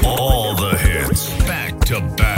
all 0.05 0.55
the 0.55 0.77
hits 0.77 1.29
back 1.43 1.77
to 1.81 1.99
back 2.15 2.32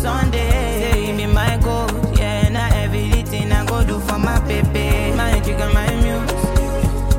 Sunday. 0.00 1.14
Be 1.14 1.26
my 1.26 1.58
goal, 1.62 1.86
yeah, 2.16 2.48
not 2.48 2.72
everything 2.72 3.52
I 3.52 3.66
go 3.66 3.84
do 3.84 4.00
for 4.00 4.18
my 4.18 4.40
pepe. 4.48 5.14
My 5.14 5.38
chicken, 5.40 5.70
my 5.74 5.90
muse, 6.00 6.32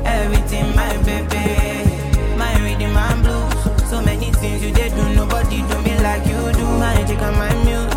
everything 0.04 0.74
my 0.74 0.90
pepe. 1.06 2.36
My 2.36 2.52
reading, 2.64 2.92
my 2.92 3.14
blues. 3.22 3.88
So 3.88 4.02
many 4.02 4.32
things 4.32 4.64
you 4.64 4.72
did 4.72 4.92
do, 4.96 5.14
nobody 5.14 5.58
do 5.62 5.78
me 5.82 5.94
like 6.02 6.26
you 6.26 6.40
do. 6.58 6.66
My 6.82 6.96
chicken, 7.06 7.34
my 7.38 7.54
muse, 7.62 7.94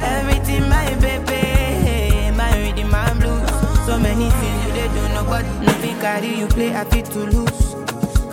everything 0.00 0.68
my 0.68 0.86
pepe. 1.02 2.30
My 2.36 2.56
reading, 2.62 2.90
my 2.90 3.12
blues. 3.14 3.50
So 3.84 3.98
many 3.98 4.30
things 4.30 4.66
you 4.66 4.72
did 4.74 4.90
do, 4.94 5.02
nobody 5.14 5.48
nothing 5.66 5.98
carry 5.98 6.38
you 6.38 6.46
play, 6.46 6.72
I 6.72 6.84
fit 6.84 7.06
to 7.06 7.18
lose. 7.24 7.67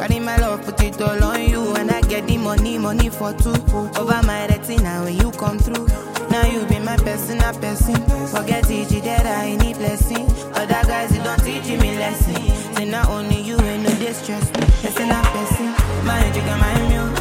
Carry 0.07 0.19
my 0.19 0.37
love, 0.37 0.63
put 0.63 0.83
it 0.83 1.01
all 1.01 1.23
on 1.23 1.49
you. 1.49 1.73
And 1.77 1.89
I 1.89 1.99
get 2.01 2.27
the 2.27 2.37
money, 2.37 2.77
money 2.77 3.09
for 3.09 3.33
two. 3.33 3.57
Over 3.97 4.21
my 4.21 4.45
retina 4.45 5.01
when 5.01 5.17
you 5.17 5.31
come 5.31 5.57
through. 5.57 5.87
Now 6.29 6.45
you 6.45 6.63
be 6.67 6.77
my 6.77 6.95
personal 6.97 7.51
person. 7.55 7.95
Forget 8.27 8.69
it, 8.69 9.03
that 9.03 9.25
I 9.25 9.55
need 9.55 9.77
blessing. 9.77 10.29
Other 10.53 10.85
guys, 10.85 11.09
you 11.11 11.23
don't 11.23 11.41
teach 11.43 11.65
me 11.81 11.97
lesson. 11.97 12.35
Say 12.75 12.85
not 12.85 13.09
only 13.09 13.41
you 13.41 13.59
ain't 13.59 13.81
no 13.81 13.89
distress. 13.97 14.45
Person 14.85 15.09
not 15.09 15.25
person. 15.33 15.73
My 16.05 16.21
jigga, 16.37 16.53
my 16.61 16.77
muse. 16.85 17.17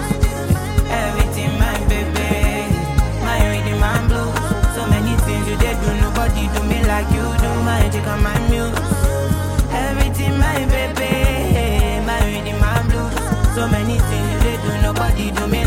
Everything, 0.85 1.57
my 1.57 1.78
baby. 1.89 2.68
My 3.24 3.41
reading, 3.49 3.80
my 3.80 3.97
blues. 4.09 4.37
So 4.76 4.85
many 4.93 5.16
things 5.24 5.49
you 5.49 5.57
did 5.57 5.80
do, 5.80 5.89
nobody 6.05 6.53
do 6.53 6.61
me 6.68 6.85
like 6.85 7.09
you 7.16 7.24
do. 7.41 7.51
My 7.64 7.80
jigga, 7.89 8.14
my 8.20 8.37
muse. 8.53 8.76
Everything, 9.72 10.39
my 10.39 10.66
baby. 10.66 11.24
Many 13.68 13.98
things 13.98 14.42
did 14.42 14.60
do, 14.62 14.82
nobody 14.82 15.30
do 15.30 15.46
me 15.46 15.63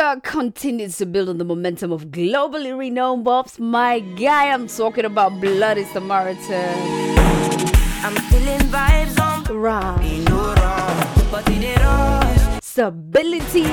Continues 0.00 0.96
to 0.96 1.04
build 1.04 1.28
on 1.28 1.36
the 1.36 1.44
momentum 1.44 1.92
of 1.92 2.06
globally 2.06 2.76
renowned 2.76 3.26
bops, 3.26 3.58
my 3.58 4.00
guy, 4.00 4.48
I'm 4.48 4.66
talking 4.66 5.04
about 5.04 5.38
Bloody 5.42 5.84
Samaritan. 5.84 7.18
I'm 8.02 8.14
feeling 8.30 8.60
vibes 8.72 9.20
on 9.20 9.44
Right. 9.54 10.02
You 10.02 10.24
know 10.24 10.54
wrong, 10.54 11.28
but 11.30 11.46
it 11.50 11.62
ain't 11.62 11.82
wrong. 11.82 12.60
Sability. 12.62 13.66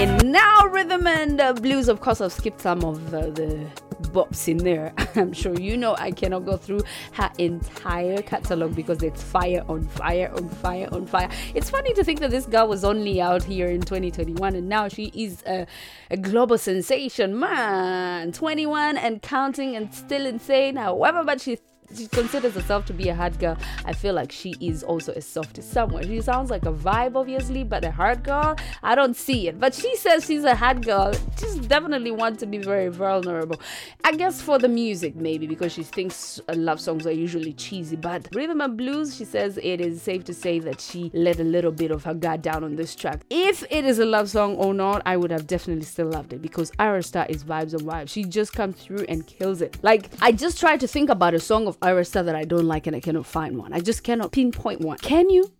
And 0.00 0.32
now 0.32 0.66
rhythm 0.68 1.06
and 1.06 1.38
uh, 1.38 1.52
blues. 1.52 1.86
Of 1.86 2.00
course, 2.00 2.22
I've 2.22 2.32
skipped 2.32 2.62
some 2.62 2.82
of 2.84 3.12
uh, 3.12 3.28
the 3.28 3.66
bops 4.14 4.48
in 4.48 4.56
there. 4.56 4.94
I'm 5.14 5.34
sure 5.34 5.52
you 5.60 5.76
know 5.76 5.94
I 5.98 6.10
cannot 6.10 6.46
go 6.46 6.56
through 6.56 6.80
her 7.12 7.30
entire 7.36 8.22
catalog 8.22 8.74
because 8.74 9.02
it's 9.02 9.22
fire 9.22 9.62
on 9.68 9.86
fire 9.88 10.32
on 10.34 10.48
fire 10.48 10.88
on 10.90 11.06
fire. 11.06 11.28
It's 11.54 11.68
funny 11.68 11.92
to 11.92 12.02
think 12.02 12.20
that 12.20 12.30
this 12.30 12.46
girl 12.46 12.66
was 12.66 12.82
only 12.82 13.20
out 13.20 13.44
here 13.44 13.66
in 13.66 13.82
2021 13.82 14.54
and 14.54 14.70
now 14.70 14.88
she 14.88 15.12
is 15.14 15.42
a, 15.46 15.66
a 16.10 16.16
global 16.16 16.56
sensation. 16.56 17.38
Man, 17.38 18.32
21 18.32 18.96
and 18.96 19.20
counting 19.20 19.76
and 19.76 19.92
still 19.92 20.24
insane. 20.24 20.76
However, 20.76 21.24
but 21.24 21.42
she 21.42 21.58
she 21.96 22.06
considers 22.06 22.54
herself 22.54 22.86
to 22.86 22.92
be 22.92 23.08
a 23.08 23.14
hard 23.14 23.38
girl. 23.38 23.56
I 23.84 23.92
feel 23.92 24.14
like 24.14 24.32
she 24.32 24.54
is 24.60 24.82
also 24.82 25.12
a 25.12 25.20
softie 25.20 25.62
somewhere. 25.62 26.02
She 26.02 26.20
sounds 26.20 26.50
like 26.50 26.64
a 26.66 26.72
vibe, 26.72 27.16
obviously, 27.16 27.64
but 27.64 27.84
a 27.84 27.90
hard 27.90 28.22
girl, 28.22 28.56
I 28.82 28.94
don't 28.94 29.16
see 29.16 29.48
it. 29.48 29.58
But 29.58 29.74
she 29.74 29.96
says 29.96 30.26
she's 30.26 30.44
a 30.44 30.54
hard 30.54 30.84
girl. 30.84 31.12
She's 31.38 31.56
definitely 31.56 32.10
want 32.10 32.38
to 32.40 32.46
be 32.46 32.58
very 32.58 32.88
vulnerable. 32.88 33.60
I 34.04 34.12
guess 34.12 34.40
for 34.40 34.58
the 34.58 34.68
music, 34.68 35.16
maybe, 35.16 35.46
because 35.46 35.72
she 35.72 35.82
thinks 35.82 36.40
love 36.54 36.80
songs 36.80 37.06
are 37.06 37.12
usually 37.12 37.52
cheesy. 37.52 37.96
But 37.96 38.28
rhythm 38.34 38.60
and 38.60 38.76
blues, 38.76 39.16
she 39.16 39.24
says 39.24 39.58
it 39.62 39.80
is 39.80 40.02
safe 40.02 40.24
to 40.24 40.34
say 40.34 40.58
that 40.60 40.80
she 40.80 41.10
let 41.14 41.40
a 41.40 41.44
little 41.44 41.72
bit 41.72 41.90
of 41.90 42.04
her 42.04 42.14
guard 42.14 42.42
down 42.42 42.64
on 42.64 42.76
this 42.76 42.94
track. 42.94 43.20
If 43.30 43.64
it 43.70 43.84
is 43.84 43.98
a 43.98 44.06
love 44.06 44.30
song 44.30 44.56
or 44.56 44.74
not, 44.74 45.02
I 45.06 45.16
would 45.16 45.30
have 45.30 45.46
definitely 45.46 45.84
still 45.84 46.08
loved 46.08 46.32
it 46.32 46.42
because 46.42 46.70
Ayra 46.72 47.04
Starr 47.04 47.26
is 47.28 47.44
vibes 47.44 47.72
and 47.72 47.82
vibes. 47.82 48.10
She 48.10 48.24
just 48.24 48.52
comes 48.52 48.76
through 48.76 49.04
and 49.08 49.26
kills 49.26 49.60
it. 49.60 49.78
Like, 49.82 50.10
I 50.20 50.32
just 50.32 50.58
tried 50.58 50.80
to 50.80 50.88
think 50.88 51.10
about 51.10 51.34
a 51.34 51.40
song 51.40 51.66
of 51.66 51.79
Ayra 51.80 52.06
Starr 52.06 52.24
that 52.24 52.34
I 52.34 52.44
don't 52.44 52.66
like 52.66 52.86
and 52.86 52.94
I 52.94 53.00
cannot 53.00 53.26
find 53.26 53.56
one. 53.56 53.72
I 53.72 53.80
just 53.80 54.02
cannot 54.02 54.32
pinpoint 54.32 54.80
one. 54.80 54.98
Can 54.98 55.30
you? 55.30 55.52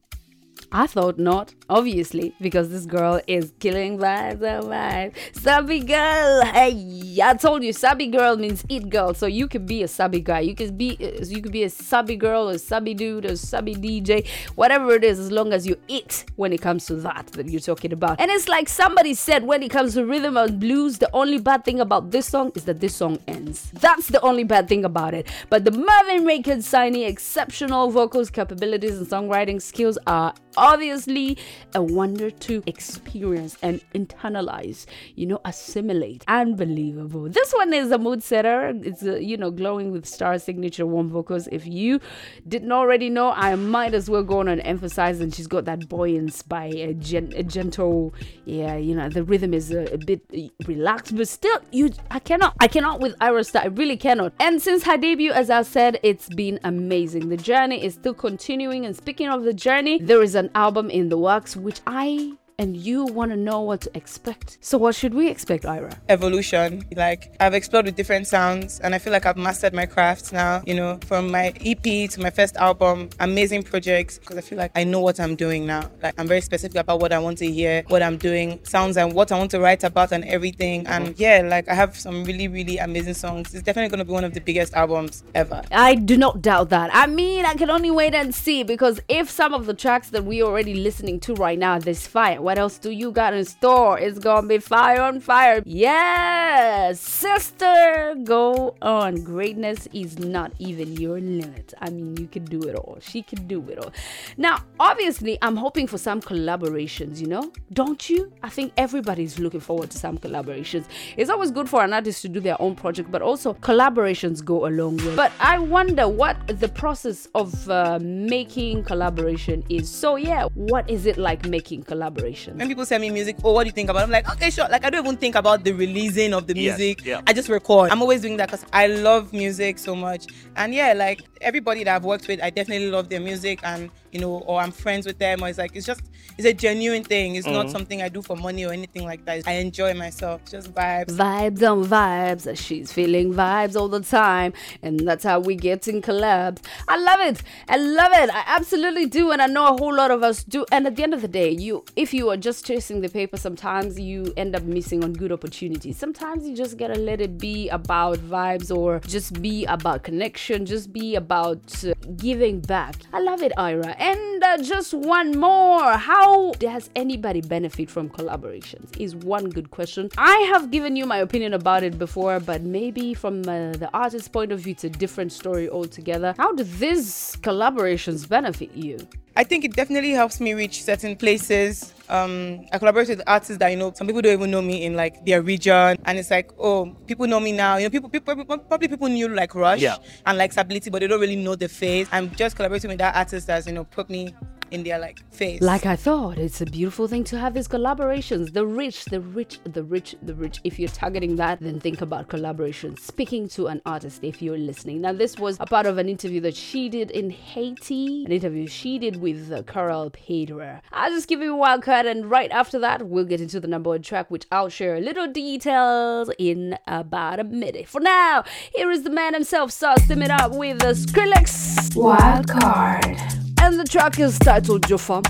I 0.73 0.87
thought 0.87 1.18
not, 1.18 1.53
obviously, 1.68 2.33
because 2.41 2.71
this 2.71 2.87
girl 2.87 3.21
is 3.27 3.53
killing 3.59 3.99
vibes 3.99 4.43
and 4.43 4.64
vibes. 4.64 5.14
Subby 5.35 5.81
girl, 5.81 6.45
hey, 6.45 7.18
I 7.21 7.35
told 7.35 7.64
you, 7.64 7.73
subby 7.73 8.07
girl 8.07 8.37
means 8.37 8.64
eat 8.68 8.89
girl. 8.89 9.12
So 9.14 9.27
you 9.27 9.49
could 9.49 9.66
be 9.66 9.83
a 9.83 9.89
subby 9.89 10.21
guy, 10.21 10.41
you 10.41 10.55
could 10.55 10.79
be, 10.79 10.97
you 11.25 11.43
could 11.43 11.51
be 11.51 11.64
a 11.64 11.71
subby 11.71 12.14
girl, 12.14 12.49
a 12.49 12.59
subby 12.59 12.95
dude, 12.95 13.25
a 13.25 13.37
subby 13.37 13.75
DJ, 13.75 14.29
whatever 14.55 14.93
it 14.93 15.03
is, 15.03 15.18
as 15.18 15.33
long 15.33 15.53
as 15.53 15.66
you 15.66 15.77
eat. 15.89 16.25
When 16.37 16.53
it 16.53 16.61
comes 16.61 16.87
to 16.87 16.95
that 16.97 17.27
that 17.33 17.49
you're 17.49 17.61
talking 17.61 17.93
about, 17.93 18.21
and 18.21 18.31
it's 18.31 18.49
like 18.49 18.68
somebody 18.68 19.14
said, 19.14 19.45
when 19.45 19.62
it 19.62 19.71
comes 19.71 19.95
to 19.95 20.07
rhythm 20.07 20.37
and 20.37 20.61
blues, 20.61 20.99
the 20.99 21.11
only 21.12 21.39
bad 21.39 21.64
thing 21.64 21.81
about 21.81 22.12
this 22.12 22.27
song 22.27 22.53
is 22.55 22.64
that 22.64 22.81
this 22.81 22.95
song 22.95 23.18
ends. 23.27 23.71
That's 23.73 24.09
the 24.09 24.21
only 24.21 24.45
bad 24.45 24.68
thing 24.68 24.85
about 24.85 25.14
it. 25.14 25.27
But 25.49 25.64
the 25.64 25.73
Mavin 25.73 26.27
Records 26.27 26.66
signing 26.66 27.03
exceptional 27.03 27.91
vocals 27.91 28.31
capabilities 28.31 28.99
and 28.99 29.07
songwriting 29.07 29.61
skills 29.61 29.99
are 30.07 30.33
obviously 30.57 31.39
a 31.75 31.83
wonder 31.83 32.31
to 32.31 32.63
experience 32.67 33.57
and 33.63 33.81
internalize, 33.95 34.87
you 35.15 35.27
know, 35.27 35.41
assimilate. 35.45 36.25
Unbelievable. 36.29 37.29
This 37.29 37.53
one 37.53 37.73
is 37.73 37.91
a 37.91 37.99
mood 37.99 38.23
setter. 38.23 38.73
It's, 38.83 39.03
a, 39.03 39.23
you 39.23 39.37
know, 39.37 39.51
glowing 39.51 39.93
with 39.93 40.07
star 40.07 40.39
signature 40.39 40.87
warm 40.87 41.09
vocals. 41.09 41.49
If 41.53 41.67
you 41.67 42.01
didn't 42.49 42.73
already 42.73 43.11
know, 43.11 43.31
I 43.31 43.55
might 43.55 43.95
as 43.95 44.11
well 44.11 44.23
go 44.23 44.41
on 44.41 44.49
and 44.49 44.61
emphasize. 44.63 45.21
And 45.21 45.35
she's 45.35 45.47
got 45.47 45.65
that 45.67 45.89
buoyance 45.89 46.43
by 46.43 46.67
a, 46.67 46.95
gen- 46.95 47.33
a 47.37 47.43
gentle, 47.43 48.15
yeah, 48.45 48.77
you 48.77 48.95
know, 48.95 49.09
the 49.09 49.25
rhythm 49.25 49.55
is 49.55 49.71
a, 49.71 49.85
a 49.93 49.99
bit 49.99 50.23
uh, 50.37 50.49
relaxed, 50.67 51.17
but 51.17 51.29
still, 51.29 51.59
you, 51.73 51.91
I 52.11 52.19
cannot, 52.19 52.55
I 52.61 52.69
cannot 52.69 53.01
with 53.01 53.17
Ayra 53.19 53.47
Starr. 53.47 53.65
I 53.65 53.67
really 53.67 53.97
cannot. 53.97 54.33
And 54.41 54.61
since 54.61 54.85
her 54.85 54.97
debut, 54.97 55.33
as 55.33 55.51
I 55.51 55.63
said, 55.63 55.99
it's 56.03 56.29
been 56.29 56.59
amazing. 56.65 57.29
The 57.29 57.37
journey 57.37 57.85
is 57.85 57.95
still 57.95 58.15
continuing. 58.15 58.87
And 58.87 58.97
speaking 58.97 59.29
of 59.29 59.45
the 59.45 59.55
journey, 59.55 59.99
there 60.01 60.23
is 60.23 60.35
an 60.41 60.51
album 60.55 60.88
in 60.88 61.11
the 61.11 61.18
works 61.18 61.55
which 61.55 61.80
I 61.86 62.32
and 62.61 62.77
you 62.77 63.05
want 63.07 63.31
to 63.33 63.37
know 63.37 63.61
what 63.63 63.81
to 63.81 63.91
expect. 63.97 64.59
So, 64.61 64.79
what 64.79 64.95
should 64.95 65.15
we 65.15 65.29
expect, 65.29 65.65
Ayra? 65.65 65.97
evolution. 66.21 66.85
Like 66.95 67.35
I've 67.41 67.55
explored 67.55 67.87
with 67.87 67.97
different 67.97 68.27
sounds 68.27 68.81
and 68.81 68.95
I 68.95 68.99
feel 68.99 69.13
like 69.13 69.25
I've 69.27 69.37
mastered 69.37 69.73
my 69.73 69.87
craft 69.87 70.33
now, 70.33 70.63
you 70.67 70.75
know, 70.75 70.99
from 71.07 71.31
my 71.31 71.53
EP 71.65 72.11
to 72.11 72.21
my 72.21 72.31
first 72.31 72.57
album, 72.57 73.09
amazing 73.21 73.63
projects 73.63 74.19
because 74.19 74.37
I 74.37 74.43
feel 74.43 74.59
like 74.59 74.73
I 74.75 74.85
know 74.85 75.01
what 75.01 75.19
I'm 75.19 75.35
doing 75.37 75.67
now. 75.67 75.91
Like 76.03 76.15
I'm 76.19 76.29
very 76.29 76.43
specific 76.43 76.77
about 76.77 77.01
what 77.01 77.13
I 77.13 77.19
want 77.19 77.39
to 77.39 77.51
hear, 77.51 77.85
what 77.89 78.03
I'm 78.03 78.19
doing, 78.19 78.61
sounds 78.65 78.97
and 78.97 79.15
what 79.15 79.33
I 79.33 79.39
want 79.39 79.51
to 79.53 79.61
write 79.61 79.83
about 79.85 80.13
and 80.13 80.25
everything. 80.25 80.87
And 80.87 81.05
uh-huh. 81.05 81.15
yeah, 81.17 81.43
like 81.45 81.69
I 81.69 81.75
have 81.75 81.97
some 81.97 82.25
really 82.25 82.49
really 82.49 82.79
amazing 82.79 83.15
songs. 83.15 83.55
It's 83.55 83.63
definitely 83.63 83.89
going 83.89 84.01
to 84.01 84.05
be 84.05 84.13
one 84.13 84.25
of 84.25 84.35
the 84.35 84.41
biggest 84.41 84.75
albums 84.75 85.25
ever. 85.35 85.63
I 85.71 85.95
do 85.95 86.17
not 86.17 86.43
doubt 86.43 86.69
that. 86.71 86.91
I 86.93 87.07
mean, 87.07 87.47
I 87.47 87.55
can 87.55 87.71
only 87.71 87.91
wait 87.91 88.15
and 88.15 88.35
see 88.35 88.63
because 88.63 89.01
if 89.09 89.31
some 89.31 89.55
of 89.55 89.67
the 89.67 89.75
tracks 89.75 90.11
that 90.11 90.25
we're 90.25 90.45
already 90.45 90.75
listening 90.75 91.21
to 91.21 91.35
right 91.35 91.59
now, 91.59 91.79
this 91.79 92.07
fire, 92.07 92.43
what 92.51 92.59
else 92.59 92.79
do 92.79 92.91
you 92.91 93.13
got 93.13 93.33
in 93.33 93.45
store? 93.45 93.97
It's 93.97 94.19
gonna 94.19 94.45
be 94.45 94.59
fire 94.59 95.03
on 95.03 95.21
fire. 95.21 95.63
Yes, 95.65 97.01
sister, 97.01 98.17
go 98.25 98.75
on. 98.83 99.23
Greatness 99.23 99.87
is 99.93 100.19
not 100.19 100.51
even 100.59 100.95
your 100.95 101.21
limit. 101.21 101.73
I 101.81 101.91
mean, 101.91 102.17
you 102.17 102.27
can 102.27 102.45
do 102.47 102.61
it 102.63 102.75
all. 102.75 102.99
She 103.01 103.23
can 103.23 103.47
do 103.47 103.65
it 103.69 103.79
all. 103.79 103.93
Now, 104.37 104.65
obviously, 104.81 105.39
I'm 105.43 105.55
hoping 105.55 105.87
for 105.87 105.97
some 105.97 106.21
collaborations, 106.21 107.21
you 107.21 107.29
know? 107.29 107.53
Don't 107.73 108.11
you? 108.11 108.33
I 108.43 108.49
think 108.49 108.73
everybody's 108.77 109.39
looking 109.39 109.61
forward 109.61 109.93
to 109.93 109.99
some 109.99 110.19
collaborations. 110.19 110.87
It's 111.17 111.31
always 111.31 111.53
good 111.53 111.69
for 111.69 111.85
an 111.85 111.93
artist 111.93 112.21
to 112.23 112.29
do 112.29 112.41
their 112.41 112.61
own 112.61 112.75
project, 112.75 113.13
but 113.13 113.23
also 113.23 113.55
collaborations 113.55 114.45
go 114.45 114.67
a 114.67 114.71
long 114.71 114.97
way. 114.97 115.15
But 115.15 115.31
I 115.39 115.61
wonder 115.61 116.09
what 116.09 116.37
the 116.49 116.69
process 116.69 117.29
of 117.37 117.71
uh, 117.71 118.01
making 118.03 118.83
collaboration 118.83 119.63
is. 119.69 119.89
So, 119.89 120.17
yeah, 120.17 120.47
what 120.55 120.91
is 120.91 121.07
it 121.07 121.17
like 121.17 121.47
making 121.47 121.85
collaboration? 121.85 122.39
When 122.49 122.68
people 122.68 122.84
send 122.86 123.01
me 123.03 123.11
music, 123.11 123.36
oh, 123.45 123.53
what 123.53 123.64
do 123.64 123.68
you 123.68 123.72
think 123.72 123.88
about? 123.91 124.01
it? 124.01 124.05
I'm 124.05 124.11
like, 124.11 124.30
okay, 124.32 124.51
sure. 124.51 124.68
Like 124.68 124.84
I 124.84 124.91
don't 124.91 125.05
even 125.05 125.16
think 125.16 125.34
about 125.34 125.64
the 125.64 125.72
releasing 125.72 126.32
of 126.34 126.47
the 126.47 126.55
Yes, 126.57 126.78
music. 126.78 127.05
yeah. 127.05 127.20
I 127.26 127.32
just 127.32 127.49
record. 127.49 127.91
I'm 127.91 128.03
always 128.03 128.20
doing 128.22 128.36
that 128.38 128.49
because 128.51 128.64
I 128.72 128.86
love 128.86 129.32
music 129.32 129.78
so 129.78 129.95
much. 129.95 130.26
And 130.57 130.74
yeah, 130.74 130.93
like 130.93 131.22
everybody 131.41 131.84
that 131.84 131.97
I've 131.97 132.05
worked 132.05 132.28
with, 132.28 132.43
I 132.43 132.51
definitely 132.51 132.91
love 132.91 133.09
their 133.09 133.20
music 133.20 133.61
and 133.62 133.91
you 134.13 134.21
know, 134.21 134.39
or 134.47 134.61
I'm 134.61 134.73
friends 134.73 135.07
with 135.07 135.19
them, 135.19 135.43
or 135.43 135.49
it's 135.49 135.59
like 135.59 135.75
it's 135.77 135.87
just 135.87 136.03
it's 136.39 136.47
a 136.47 136.53
genuine 136.53 137.05
thing. 137.05 137.35
It's 137.37 137.47
not 137.47 137.67
Mhm. 137.67 137.71
something 137.73 138.03
I 138.03 138.09
do 138.09 138.23
for 138.23 138.37
money 138.37 138.65
or 138.65 138.73
anything 138.73 139.05
like 139.05 139.25
that. 139.27 139.47
I 139.47 139.53
enjoy 139.55 139.95
myself. 139.95 140.41
It's 140.43 140.53
just 140.53 140.75
vibes. 140.75 141.11
Vibes 141.17 141.63
on 141.71 141.85
vibes. 141.85 142.57
She's 142.57 142.93
feeling 142.93 143.33
vibes 143.35 143.77
all 143.77 143.89
the 143.89 144.01
time. 144.01 144.53
And 144.83 145.01
that's 145.01 145.25
how 145.25 145.41
we 145.41 145.55
get 145.55 145.87
in 145.89 146.01
collabs. 146.03 146.59
I 146.89 146.97
love 146.99 147.21
it. 147.21 147.43
I 147.69 147.77
love 147.77 148.13
it. 148.13 148.31
I 148.33 148.43
absolutely 148.47 149.07
do. 149.07 149.31
And 149.33 149.43
I 149.43 149.47
know 149.47 149.67
a 149.75 149.77
whole 149.77 149.95
lot 149.95 150.11
of 150.11 150.23
us 150.23 150.45
do. 150.45 150.65
And 150.73 150.87
at 150.87 150.97
the 150.97 151.03
end 151.03 151.15
of 151.15 151.23
the 151.23 151.29
day, 151.29 151.51
you 151.51 151.85
if 151.97 152.15
you 152.15 152.31
are 152.31 152.37
just 152.37 152.65
chasing 152.67 153.01
the 153.01 153.09
paper, 153.09 153.37
sometimes 153.37 153.99
you 154.01 154.33
end 154.37 154.55
up 154.57 154.63
missing 154.63 155.05
on 155.05 155.13
good 155.13 155.33
opportunities. 155.33 155.97
Sometimes 155.99 156.49
you 156.49 156.55
just 156.57 156.79
gotta 156.79 156.99
let 156.99 157.21
it 157.21 157.39
be 157.39 157.69
about 157.69 158.19
vibes 158.19 158.75
or 158.75 159.01
just 159.01 159.41
be 159.43 159.65
about 159.67 160.03
connection, 160.05 160.65
just 160.67 160.93
be 160.93 161.15
about 161.17 161.85
uh, 161.85 161.93
giving 162.17 162.61
back. 162.61 162.95
I 163.13 163.21
love 163.21 163.43
it, 163.43 163.53
Ayra. 163.59 163.95
And 164.01 164.43
uh, 164.43 164.57
just 164.63 164.95
one 164.95 165.39
more. 165.39 165.93
How 165.93 166.53
does 166.53 166.89
anybody 166.97 167.43
benefit 167.43 167.91
from 167.91 168.09
collaborations? 168.09 168.99
Is 168.99 169.15
one 169.15 169.51
good 169.51 169.71
question. 169.71 170.09
I 170.17 170.37
have 170.53 170.71
given 170.71 170.97
you 170.97 171.05
my 171.05 171.19
opinion 171.19 171.53
about 171.53 171.83
it 171.83 171.99
before, 171.99 172.41
but 172.41 172.63
maybe 172.63 173.13
from 173.13 173.41
uh, 173.41 173.73
the 173.73 173.91
artist's 173.93 174.27
point 174.27 174.53
of 174.53 174.61
view, 174.61 174.73
it's 174.73 174.85
a 174.85 174.89
different 174.89 175.33
story 175.33 175.69
altogether. 175.69 176.35
How 176.39 176.55
do 176.55 176.65
these 176.65 177.37
collaborations 177.43 178.27
benefit 178.27 178.73
you? 178.75 178.97
I 179.37 179.45
think 179.45 179.64
it 179.64 179.74
definitely 179.74 180.11
helps 180.11 180.41
me 180.41 180.55
reach 180.55 180.83
certain 180.83 181.16
places. 181.16 181.95
Um, 182.09 182.66
I 182.72 182.78
collaborate 182.78 183.09
with 183.09 183.22
artists 183.26 183.59
that 183.59 183.68
you 183.68 183.76
know 183.76 183.93
some 183.95 184.07
people 184.07 184.20
don't 184.22 184.33
even 184.33 184.51
know 184.51 184.61
me 184.61 184.85
in 184.85 184.95
like 184.95 185.24
their 185.24 185.41
region, 185.43 185.97
and 186.05 186.18
it's 186.18 186.31
like, 186.31 186.51
oh, 186.59 186.95
people 187.07 187.26
know 187.28 187.39
me 187.39 187.53
now. 187.53 187.76
You 187.76 187.85
know, 187.85 187.91
people, 187.91 188.09
people 188.11 188.35
probably 188.59 188.89
people 188.89 189.09
knew 189.09 189.28
like 189.28 189.55
Rush 189.55 189.81
Yeah. 189.81 189.97
and 190.26 190.37
like 190.37 190.53
Sability, 190.53 190.91
but 190.91 191.01
they 191.01 191.07
don't 191.07 191.20
really 191.20 191.37
know 191.37 191.55
the 191.55 191.68
face. 191.68 192.09
I'm 192.11 192.31
just 192.35 192.57
collaborating 192.57 192.89
with 192.91 192.99
that 192.99 193.14
artist 193.14 193.47
that's 193.47 193.66
you 193.66 193.72
know 193.72 193.85
put 193.85 194.11
me 194.11 194.35
in 194.71 194.83
their 194.83 194.99
like 194.99 195.21
face. 195.33 195.61
Like 195.61 195.87
I 195.87 195.97
thought, 195.97 196.39
it's 196.39 196.61
a 196.61 196.66
beautiful 196.66 197.09
thing 197.09 197.25
to 197.25 197.39
have 197.39 197.55
these 197.55 197.68
collaborations. 197.68 198.53
The 198.53 198.66
rich, 198.66 199.05
the 199.07 199.21
rich, 199.21 199.61
the 199.64 199.83
rich, 199.83 200.16
the 200.23 200.35
rich. 200.35 200.61
If 200.64 200.79
you're 200.79 200.89
targeting 200.89 201.37
that, 201.37 201.61
then 201.61 201.81
think 201.81 202.01
about 202.01 202.29
collaborations. 202.29 203.01
Speaking 203.01 203.49
to 203.51 203.66
an 203.66 203.81
artist 203.87 204.21
if 204.23 204.43
you're 204.43 204.59
listening. 204.59 205.01
Now, 205.01 205.12
this 205.12 205.39
was 205.39 205.57
a 205.61 205.66
part 205.66 205.87
of 205.87 205.99
an 205.99 206.09
interview 206.09 206.41
that 206.43 206.55
she 206.55 206.89
did 206.89 207.11
in 207.11 207.31
Haiti, 207.31 208.25
an 208.25 208.33
interview 208.33 208.66
she 208.66 208.99
did 208.99 209.16
with 209.16 209.53
uh, 209.53 209.62
Carl 209.62 210.11
Pedra. 210.11 210.81
I'll 210.93 211.11
just 211.11 211.29
give 211.29 211.41
you 211.41 211.55
a 211.55 211.57
wild 211.57 211.83
card, 211.83 212.07
and 212.07 212.31
right 212.31 212.51
after 212.51 212.79
that, 212.79 213.07
we'll 213.07 213.25
get 213.25 213.41
into 213.41 213.61
the 213.61 213.68
number 213.68 213.91
one 213.91 214.03
track, 214.03 214.31
which 214.31 214.47
I'll 214.51 214.68
share 214.68 214.97
a 214.97 215.01
little 215.01 215.27
details 215.27 216.31
in 216.39 216.79
about 216.87 217.41
a 217.41 217.45
minute. 217.45 217.89
For 217.89 218.01
now, 218.01 218.45
here 218.75 218.91
is 218.91 219.03
the 219.03 219.11
man 219.11 219.35
himself, 219.35 219.71
saucing 219.71 220.25
it 220.25 220.31
up 220.31 220.53
with 220.53 220.79
the 220.81 220.93
Skrillex 220.93 221.97
Wild 221.97 222.49
card. 222.49 223.39
And 223.63 223.79
the 223.79 223.85
track 223.85 224.19
is 224.19 224.39
titled 224.39 224.83
Joffa. 224.83 225.21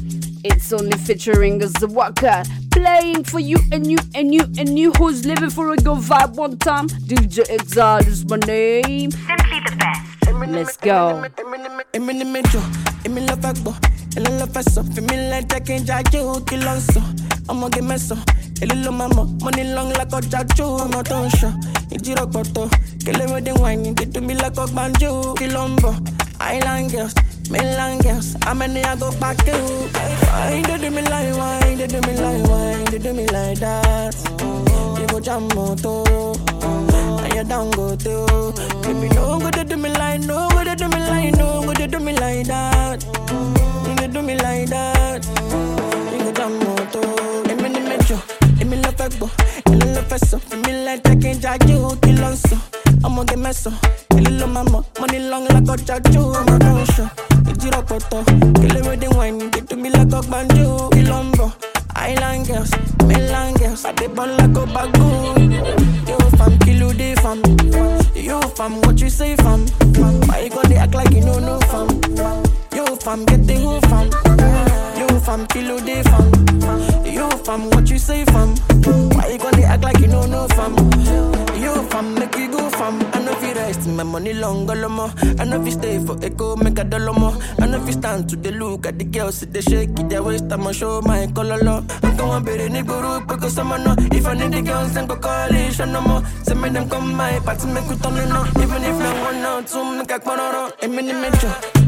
It's 0.44 0.72
only 0.72 0.96
featuring 0.98 1.62
as 1.62 1.72
the 1.74 1.86
Waka 1.88 2.44
playing 2.70 3.24
for 3.24 3.40
you 3.40 3.56
and 3.72 3.90
you 3.90 3.98
and 4.14 4.32
you 4.32 4.40
and 4.58 4.78
you 4.78 4.92
who's 4.92 5.26
living 5.26 5.50
for 5.50 5.72
a 5.72 5.76
good 5.76 5.98
vibe 5.98 6.34
one 6.36 6.56
time. 6.58 6.88
DJ 6.88 7.48
Exile 7.50 7.98
is 8.06 8.24
my 8.26 8.36
name. 8.46 9.10
Simply 9.10 9.60
the 9.68 9.76
best. 9.78 10.06
Let's 10.50 10.76
go. 10.78 11.22
Èmi 11.92 12.14
ni 12.14 12.24
méjọ, 12.24 12.60
èmi 13.04 13.20
lọ 13.28 13.36
èlé 14.16 14.30
lọ 14.40 14.46
fẹ́ 14.54 14.62
sọ, 14.74 14.80
fi 14.94 15.00
mí 15.08 15.16
lẹ́ 15.30 15.40
jẹ́ 15.50 15.60
kí 15.66 15.74
n 15.78 15.84
jáde 15.88 16.18
ó 16.32 16.34
kí 16.48 16.56
ló 16.64 16.72
ń 16.76 16.80
sọ. 16.92 17.00
Ọmọge 17.50 17.80
mẹ́sàn, 17.88 18.18
èlé 18.62 18.74
ló 18.84 18.90
máa 18.98 19.08
mọ̀, 19.16 19.26
mo 19.42 19.50
ní 19.56 19.62
lọ́n 19.74 19.88
lákọ̀ 19.98 20.20
jájú 20.32 20.64
ọmọ 20.84 20.98
tó 21.10 21.16
ń 21.24 21.28
ṣọ. 21.38 21.48
Ìjírọ̀ 21.94 22.26
pọ̀tọ̀, 22.34 22.66
kẹlẹ́mẹ́dẹ́ 23.04 23.54
wáìnì, 23.62 23.88
dídú 23.98 24.18
mi 24.26 24.34
lákọ̀ 24.42 24.66
gbàǹjú 24.72 25.10
kí 25.38 25.46
ló 25.54 25.62
ń 25.70 25.74
bọ̀. 25.82 25.94
Island 26.54 26.90
girls, 26.92 27.14
mainland 27.52 28.02
girls, 28.04 28.28
àmẹ́ni 28.50 28.80
àgọ́ 28.92 29.10
pàkẹ́ 29.20 29.56
o. 29.66 29.72
Wine 30.50 30.62
dey 30.68 30.78
do 30.82 30.90
me 30.96 31.02
like 31.12 31.32
wine, 31.40 31.76
dey 31.80 31.86
do 31.92 31.98
me 32.06 32.14
like 32.24 32.42
wine, 32.50 32.84
dey 32.92 32.98
do 32.98 33.12
me 33.18 33.26
like 33.36 33.58
that. 33.64 34.14
You 35.00 35.06
go 35.12 35.18
jam 35.20 35.42
moto, 35.54 35.92
and 37.24 37.34
you 37.34 37.44
down 37.44 37.70
go 37.72 37.96
too. 37.96 38.52
Baby, 38.82 39.08
no 39.14 39.38
go 39.42 39.50
dey 39.50 39.64
do 39.64 39.76
me 39.76 39.88
like, 40.00 40.20
no 40.28 40.48
go 40.50 40.64
dey 40.64 40.74
do 40.76 40.88
me 40.88 41.00
like, 41.10 41.34
no 41.36 41.62
go 41.66 41.72
dey 41.74 41.86
do 41.86 41.98
me 42.00 42.12
like 42.22 42.46
that. 42.46 43.04
You 43.86 43.94
dey 44.00 44.06
do 44.14 44.22
me 44.22 44.34
like 44.36 44.68
that. 44.74 45.20
You 46.12 46.18
go 46.24 46.32
jam 46.38 46.52
moto. 46.62 47.00
Èmi 47.50 47.68
ni 47.74 47.80
méjọ, 47.88 48.16
èmi 48.60 48.76
lọ 48.84 48.90
fẹ́ 48.98 49.08
gbọ́, 49.16 49.28
èlé 49.70 49.86
lọ 49.96 50.02
fẹ́ 50.10 50.18
sọ, 50.30 50.36
èmi 50.54 50.72
lẹ 50.86 50.94
jẹ́ 51.04 51.14
kí 51.22 51.28
n 51.34 51.36
jáde 51.42 51.74
ó 51.88 51.90
kí 52.02 52.12
ló 52.20 52.28
ń 52.32 52.36
sọ. 53.02 53.06
Ọmọge 53.06 53.36
mẹ́sàn, 53.36 53.72
èlé 54.16 54.30
ló 54.40 54.46
máa 54.46 54.64
mọ̀, 54.72 54.82
mo 55.00 55.06
ní 55.12 55.18
lọ́n 55.30 55.42
lákọ̀ 55.52 55.76
jájú 55.86 56.20
ọmọ 56.38 56.54
tó 56.64 56.70
ń 56.78 56.84
ṣọ. 56.94 57.04
Ìjírọ̀ 57.50 57.82
pọ̀tọ̀, 57.88 58.20
kẹlẹ́mẹ́dẹ́ 58.60 59.10
wáìnì, 59.18 59.44
dídú 59.52 59.74
mi 59.82 59.88
lákọ̀ 59.96 60.20
gbàǹjú 60.28 60.66
kí 60.92 61.02
ló 61.10 61.18
ń 61.24 61.30
bọ̀. 61.38 61.50
Island 62.10 62.46
girls, 62.46 62.70
mainland 63.06 63.58
girls, 63.58 63.84
I 63.84 63.92
dey 63.92 64.08
ball 64.08 64.28
like 64.38 64.56
a 64.56 64.64
bagoon. 64.74 65.52
Yo 66.08 66.16
fam, 66.38 66.58
kilo 66.64 66.92
dey 66.92 67.14
fam. 67.22 67.38
Yo 68.14 68.40
fam, 68.56 68.80
what 68.82 68.98
you 69.00 69.10
say 69.10 69.36
fam? 69.36 69.60
Why 70.28 70.40
you 70.44 70.50
gonna 70.50 70.76
act 70.76 70.94
like 70.94 71.10
you 71.10 71.20
know 71.24 71.38
no 71.38 71.58
fam? 71.70 71.88
Yo 72.74 72.84
fam, 72.96 73.24
get 73.24 73.46
the 73.46 73.54
who 73.54 73.80
fam. 73.88 74.08
Yo 74.98 75.06
fam, 75.20 75.46
kilo 75.48 75.78
dey 75.80 76.02
fam. 76.02 77.04
Yo 77.04 77.28
fam, 77.44 77.70
what 77.70 77.88
you 77.90 77.98
say 77.98 78.24
fam? 78.26 78.54
Why 79.14 79.28
you 79.32 79.38
gonna 79.38 79.62
act 79.62 79.82
like 79.82 79.98
you 79.98 80.06
know 80.06 80.24
no 80.26 80.46
fam? 80.48 80.74
Yo 81.60 81.82
fam, 81.90 82.14
make 82.14 82.34
you 82.36 82.50
go 82.50 82.70
fam. 82.70 83.00
I 83.12 83.22
know 83.22 83.38
you 83.40 83.54
rest, 83.54 83.86
my 83.88 84.02
money 84.02 84.34
long 84.34 84.66
more. 84.66 85.12
I 85.38 85.44
know 85.44 85.62
you 85.64 85.72
stay 85.72 85.98
for 86.04 86.16
echo, 86.24 86.56
make 86.56 86.78
a 86.78 86.84
dollar 86.84 87.12
more. 87.12 87.36
I 87.60 87.66
know 87.66 87.80
if 87.82 87.86
you 87.86 87.92
stand 87.94 88.28
to 88.30 88.36
the 88.36 88.52
look 88.52 88.86
at 88.86 88.98
the 88.98 89.04
girls, 89.04 89.40
they 89.40 89.60
shake 89.60 89.98
it, 89.98 90.24
waist, 90.24 90.44
I'ma 90.50 90.72
show 90.72 91.00
my 91.02 91.26
color 91.28 91.58
low. 91.58 91.84
I'm 92.02 92.16
going 92.16 92.44
better 92.44 92.68
than 92.68 92.86
guru, 92.86 93.20
because 93.26 93.58
I'm 93.58 93.68
know. 93.82 93.94
If 94.12 94.26
I 94.26 94.34
need 94.34 94.52
the 94.52 94.62
girls, 94.62 94.94
then 94.94 95.06
go 95.06 95.16
coalition 95.16 95.92
no 95.92 96.00
more. 96.02 96.22
Send 96.44 96.62
me 96.62 96.68
them 96.70 96.88
come 96.88 97.14
my 97.14 97.40
party, 97.40 97.66
make 97.68 97.88
we 97.88 97.96
turn 97.96 98.16
it 98.16 98.30
on. 98.30 98.46
Even 98.62 98.82
if 98.84 98.98
no 98.98 99.10
one 99.24 99.36
out, 99.36 99.66
two 99.66 99.98
make 99.98 100.10
a 100.10 100.20
corner. 100.20 100.70
I'm 100.82 100.98
in 100.98 101.79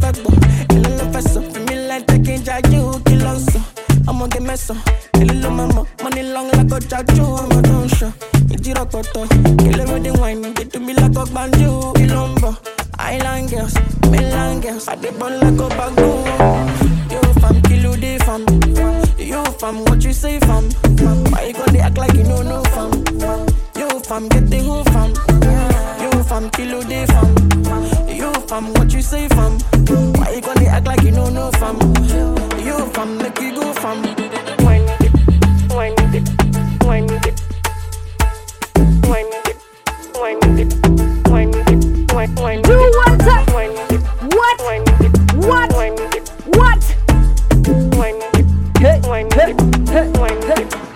the 0.00 0.12
metro, 0.12 0.32
I'm 0.32 0.76
in 0.76 0.82
the 0.82 0.82
back, 0.82 0.82
I'm 0.82 0.84
in 0.84 0.96
the 0.96 1.04
fast, 1.12 1.36
I'm 1.36 1.68
in 1.68 1.88
like 1.88 2.06
taking 2.06 2.40
Jaju, 2.42 3.04
kill 3.04 3.38
so. 3.38 3.60
I'ma 4.08 4.26
get 4.28 4.42
mess 4.42 4.70
up, 4.70 4.76
little 5.16 5.50
mama, 5.50 5.86
money 6.02 6.22
long 6.22 6.48
like 6.48 6.72
a 6.72 6.78
Jaju, 6.80 7.38
I'm 7.38 7.58
a 7.58 7.62
don't 7.62 7.88
show. 7.88 8.12
Ìjírọ̀ 8.50 8.84
pọ̀tọ̀, 8.92 9.26
kẹlẹ́mẹ́dẹ́ 9.62 10.12
wáìnì, 10.20 10.54
get 10.56 10.72
to 10.72 10.80
me 10.80 10.92
like 10.94 11.16
a 11.16 11.24
banjo, 11.34 11.92
Ilombo. 12.02 12.56
Island 12.98 13.48
girls, 13.50 13.74
mainland 14.10 14.62
girls, 14.62 14.86
ball 15.18 15.30
like 15.42 15.60
a 15.64 15.68
bagoon. 15.78 16.24
Yo 17.12 17.20
fam, 17.40 17.56
kilo 17.62 17.96
dey 17.96 18.18
fam. 18.18 18.42
Yo 19.18 19.42
fam, 19.60 19.84
what 19.84 20.02
you 20.04 20.12
say 20.12 20.38
fam? 20.40 20.64
Why 21.32 21.46
you 21.48 21.54
gonna 21.54 21.78
act 21.78 21.96
like 21.96 22.14
you 22.14 22.24
know 22.24 22.42
no 22.42 22.62
fam? 22.74 22.90
Yo 23.80 23.88
fam, 24.00 24.28
get 24.28 24.50
the 24.50 24.58
who 24.58 24.84
fam? 24.92 25.29
Fam, 26.30 26.48
kilo 26.50 26.80
dey 26.84 27.06
fam. 27.06 27.34
Yo 28.08 28.32
fam, 28.46 28.72
what 28.74 28.92
you 28.92 29.02
say 29.02 29.26
fam? 29.28 29.58
Why 30.14 30.30
you 30.36 30.40
gonna 30.40 30.66
act 30.66 30.86
like 30.86 31.02
you 31.02 31.10
know 31.10 31.28
no 31.28 31.50
fam? 31.58 31.76
Yo 32.64 32.86
fam, 32.94 33.18
make 33.18 33.40
you 33.40 33.52
go 33.52 33.72
fam. 33.74 34.00
Wine. 34.64 34.86
wine 35.70 35.94
it, 36.14 36.28
wine 36.84 37.10
it, 37.10 37.42
wine 39.08 39.26
it, 39.50 39.58
wine 40.14 40.38
it, 40.60 40.70
wine 41.28 41.50
it, 41.66 42.12
wine 42.12 42.34
wine 42.36 42.62
Do. 42.62 42.78
What? 42.78 43.22
What? 44.34 44.60
wine 44.62 44.86
it, 45.00 45.12
What? 45.34 45.72
wine 45.82 45.96
wine 49.08 49.28
wine 50.20 50.42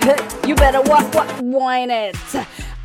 hey, 0.01 0.16
You 0.47 0.55
better 0.55 0.80
what 0.82 1.12
what 1.12 1.28
whine 1.43 1.91
it. 1.91 2.16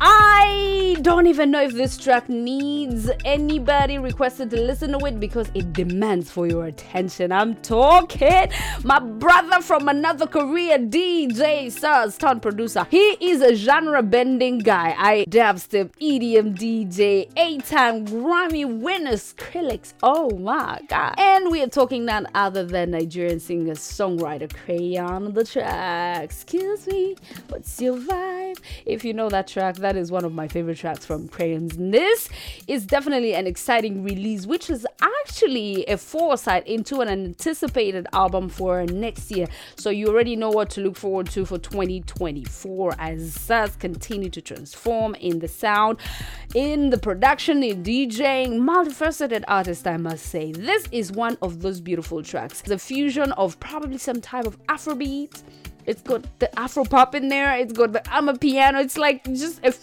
I 0.02 0.96
don't 1.02 1.26
even 1.26 1.50
know 1.50 1.62
if 1.62 1.72
this 1.72 1.98
track 1.98 2.28
needs 2.28 3.10
anybody 3.24 3.98
requested 3.98 4.50
to 4.50 4.56
listen 4.60 4.98
to 4.98 5.06
it 5.06 5.20
because 5.20 5.50
it 5.54 5.74
demands 5.74 6.30
for 6.30 6.46
your 6.46 6.64
attention. 6.64 7.32
I'm 7.32 7.56
talking 7.56 8.50
my 8.82 8.98
brother 8.98 9.60
from 9.60 9.88
another 9.88 10.26
career, 10.26 10.78
DJ 10.78 11.70
Sir, 11.70 12.10
stunt 12.10 12.40
producer. 12.40 12.86
He 12.90 13.16
is 13.20 13.42
a 13.42 13.54
genre 13.54 14.02
bending 14.02 14.58
guy. 14.58 14.94
I 14.96 15.26
dubstep, 15.28 15.90
EDM 16.00 16.56
DJ, 16.56 17.30
eight-time 17.36 18.06
Grammy 18.06 18.64
winner 18.80 19.12
Skrillex. 19.12 19.92
Oh 20.02 20.30
my 20.38 20.80
god! 20.88 21.14
And 21.18 21.50
we 21.50 21.62
are 21.62 21.68
talking 21.68 22.06
none 22.06 22.26
other 22.34 22.64
than 22.64 22.92
Nigerian 22.92 23.40
singer 23.40 23.74
songwriter 23.74 24.52
Crayon 24.64 25.26
on 25.26 25.32
the 25.34 25.44
track. 25.44 26.24
Excuse 26.24 26.86
me, 26.86 27.16
what's 27.48 27.80
your 27.80 27.98
vibe? 27.98 28.58
If 28.86 29.04
you 29.04 29.12
know 29.12 29.28
that 29.28 29.46
track, 29.46 29.76
that 29.76 29.89
is 29.96 30.10
one 30.10 30.24
of 30.24 30.32
my 30.32 30.48
favorite 30.48 30.78
tracks 30.78 31.04
from 31.04 31.28
Crayons. 31.28 31.76
And 31.76 31.92
this 31.92 32.28
is 32.66 32.86
definitely 32.86 33.34
an 33.34 33.46
exciting 33.46 34.02
release, 34.02 34.46
which 34.46 34.70
is 34.70 34.86
actually 35.00 35.84
a 35.86 35.96
foresight 35.96 36.66
into 36.66 37.00
an 37.00 37.08
anticipated 37.08 38.06
album 38.12 38.48
for 38.48 38.84
next 38.86 39.30
year. 39.30 39.46
So 39.76 39.90
you 39.90 40.08
already 40.08 40.36
know 40.36 40.50
what 40.50 40.70
to 40.70 40.80
look 40.80 40.96
forward 40.96 41.28
to 41.30 41.44
for 41.44 41.58
2024 41.58 42.94
as 42.98 43.36
Saz 43.36 43.78
continue 43.78 44.30
to 44.30 44.40
transform 44.40 45.14
in 45.16 45.38
the 45.38 45.48
sound, 45.48 45.98
in 46.54 46.90
the 46.90 46.98
production, 46.98 47.62
in 47.62 47.82
DJing, 47.82 48.60
multifaceted 48.60 49.44
artist, 49.48 49.86
I 49.86 49.96
must 49.96 50.26
say. 50.26 50.52
This 50.52 50.86
is 50.92 51.12
one 51.12 51.36
of 51.42 51.60
those 51.60 51.80
beautiful 51.80 52.22
tracks. 52.22 52.62
The 52.62 52.78
fusion 52.78 53.32
of 53.32 53.58
probably 53.60 53.98
some 53.98 54.20
type 54.20 54.46
of 54.46 54.60
Afrobeat. 54.66 55.42
It's 55.86 56.02
got 56.02 56.24
the 56.38 56.58
Afro 56.58 56.84
pop 56.84 57.14
in 57.14 57.28
there. 57.28 57.56
It's 57.56 57.72
got 57.72 57.92
the 57.92 58.12
I'm 58.12 58.28
a 58.28 58.36
piano. 58.36 58.80
It's 58.80 58.98
like 58.98 59.24
just 59.24 59.64
a 59.64 59.74